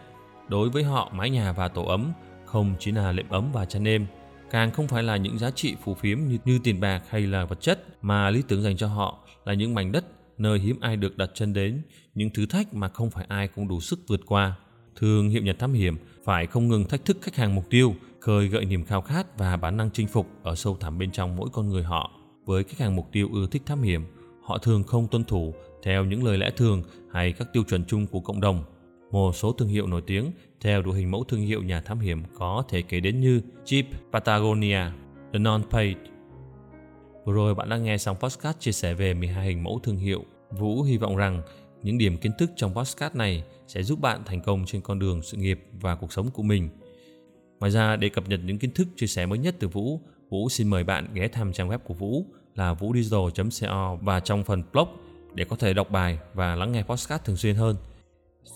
Đối 0.47 0.69
với 0.69 0.83
họ, 0.83 1.11
mái 1.13 1.29
nhà 1.29 1.51
và 1.51 1.67
tổ 1.67 1.85
ấm 1.85 2.11
không 2.45 2.75
chỉ 2.79 2.91
là 2.91 3.11
lệm 3.11 3.29
ấm 3.29 3.49
và 3.53 3.65
chăn 3.65 3.87
êm 3.87 4.05
càng 4.51 4.71
không 4.71 4.87
phải 4.87 5.03
là 5.03 5.17
những 5.17 5.37
giá 5.37 5.51
trị 5.51 5.75
phù 5.83 5.93
phiếm 5.93 6.19
như, 6.19 6.37
như 6.45 6.59
tiền 6.63 6.79
bạc 6.79 7.03
hay 7.09 7.21
là 7.21 7.45
vật 7.45 7.61
chất 7.61 7.85
mà 8.01 8.29
lý 8.29 8.43
tưởng 8.47 8.61
dành 8.61 8.77
cho 8.77 8.87
họ 8.87 9.19
là 9.45 9.53
những 9.53 9.75
mảnh 9.75 9.91
đất 9.91 10.05
nơi 10.37 10.59
hiếm 10.59 10.79
ai 10.79 10.97
được 10.97 11.17
đặt 11.17 11.29
chân 11.33 11.53
đến, 11.53 11.81
những 12.15 12.29
thử 12.29 12.45
thách 12.45 12.73
mà 12.73 12.89
không 12.89 13.09
phải 13.09 13.25
ai 13.29 13.47
cũng 13.47 13.67
đủ 13.67 13.79
sức 13.79 13.99
vượt 14.07 14.21
qua. 14.25 14.55
thương 14.95 15.29
hiệu 15.29 15.41
nhà 15.41 15.53
thám 15.59 15.73
hiểm 15.73 15.97
phải 16.25 16.47
không 16.47 16.67
ngừng 16.67 16.85
thách 16.85 17.05
thức 17.05 17.17
khách 17.21 17.35
hàng 17.35 17.55
mục 17.55 17.69
tiêu, 17.69 17.95
khơi 18.19 18.47
gợi 18.47 18.65
niềm 18.65 18.85
khao 18.85 19.01
khát 19.01 19.37
và 19.37 19.57
bản 19.57 19.77
năng 19.77 19.89
chinh 19.93 20.07
phục 20.07 20.27
ở 20.43 20.55
sâu 20.55 20.77
thẳm 20.79 20.97
bên 20.97 21.11
trong 21.11 21.35
mỗi 21.35 21.49
con 21.53 21.69
người 21.69 21.83
họ. 21.83 22.11
Với 22.45 22.63
khách 22.63 22.79
hàng 22.79 22.95
mục 22.95 23.11
tiêu 23.11 23.29
ưa 23.33 23.47
thích 23.51 23.61
thám 23.65 23.81
hiểm, 23.81 24.05
họ 24.43 24.57
thường 24.57 24.83
không 24.83 25.07
tuân 25.07 25.23
thủ 25.23 25.53
theo 25.83 26.05
những 26.05 26.23
lời 26.23 26.37
lẽ 26.37 26.51
thường 26.57 26.83
hay 27.11 27.31
các 27.31 27.53
tiêu 27.53 27.63
chuẩn 27.63 27.85
chung 27.85 28.07
của 28.07 28.19
cộng 28.19 28.41
đồng 28.41 28.63
một 29.11 29.35
số 29.35 29.51
thương 29.51 29.67
hiệu 29.67 29.87
nổi 29.87 30.01
tiếng 30.07 30.31
theo 30.61 30.81
đuổi 30.81 30.97
hình 30.97 31.11
mẫu 31.11 31.23
thương 31.23 31.41
hiệu 31.41 31.63
nhà 31.63 31.81
thám 31.81 31.99
hiểm 31.99 32.23
có 32.33 32.63
thể 32.69 32.81
kể 32.81 32.99
đến 32.99 33.21
như 33.21 33.41
Jeep, 33.65 33.83
Patagonia, 34.11 34.81
The 35.33 35.39
Non-Paid. 35.39 35.95
Vừa 37.25 37.33
rồi 37.33 37.55
bạn 37.55 37.69
đã 37.69 37.77
nghe 37.77 37.97
xong 37.97 38.17
podcast 38.19 38.59
chia 38.59 38.71
sẻ 38.71 38.93
về 38.93 39.13
12 39.13 39.45
hình 39.45 39.63
mẫu 39.63 39.79
thương 39.83 39.97
hiệu. 39.97 40.25
Vũ 40.51 40.81
hy 40.81 40.97
vọng 40.97 41.15
rằng 41.15 41.41
những 41.85 41.97
điểm 41.97 42.17
kiến 42.17 42.31
thức 42.37 42.51
trong 42.55 42.75
podcast 42.75 43.15
này 43.15 43.43
sẽ 43.67 43.83
giúp 43.83 43.99
bạn 43.99 44.23
thành 44.25 44.41
công 44.41 44.65
trên 44.65 44.81
con 44.81 44.99
đường 44.99 45.21
sự 45.21 45.37
nghiệp 45.37 45.59
và 45.71 45.95
cuộc 45.95 46.13
sống 46.13 46.31
của 46.31 46.43
mình. 46.43 46.69
Ngoài 47.59 47.71
ra, 47.71 47.95
để 47.95 48.09
cập 48.09 48.29
nhật 48.29 48.39
những 48.45 48.59
kiến 48.59 48.71
thức 48.71 48.87
chia 48.97 49.07
sẻ 49.07 49.25
mới 49.25 49.39
nhất 49.39 49.55
từ 49.59 49.67
Vũ, 49.67 50.01
Vũ 50.29 50.49
xin 50.49 50.67
mời 50.67 50.83
bạn 50.83 51.07
ghé 51.13 51.27
thăm 51.27 51.53
trang 51.53 51.69
web 51.69 51.77
của 51.77 51.93
Vũ 51.93 52.25
là 52.55 52.73
vudigital.co 52.73 53.97
và 54.01 54.19
trong 54.19 54.43
phần 54.43 54.63
blog 54.73 54.87
để 55.33 55.45
có 55.45 55.55
thể 55.55 55.73
đọc 55.73 55.91
bài 55.91 56.19
và 56.33 56.55
lắng 56.55 56.71
nghe 56.71 56.83
podcast 56.83 57.23
thường 57.23 57.37
xuyên 57.37 57.55
hơn. 57.55 57.75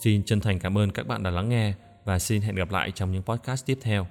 Xin 0.03 0.23
chân 0.23 0.39
thành 0.39 0.59
cảm 0.59 0.77
ơn 0.77 0.91
các 0.91 1.07
bạn 1.07 1.23
đã 1.23 1.29
lắng 1.29 1.49
nghe 1.49 1.73
và 2.05 2.19
xin 2.19 2.41
hẹn 2.41 2.55
gặp 2.55 2.71
lại 2.71 2.91
trong 2.95 3.11
những 3.11 3.23
podcast 3.23 3.65
tiếp 3.65 3.77
theo. 3.81 4.07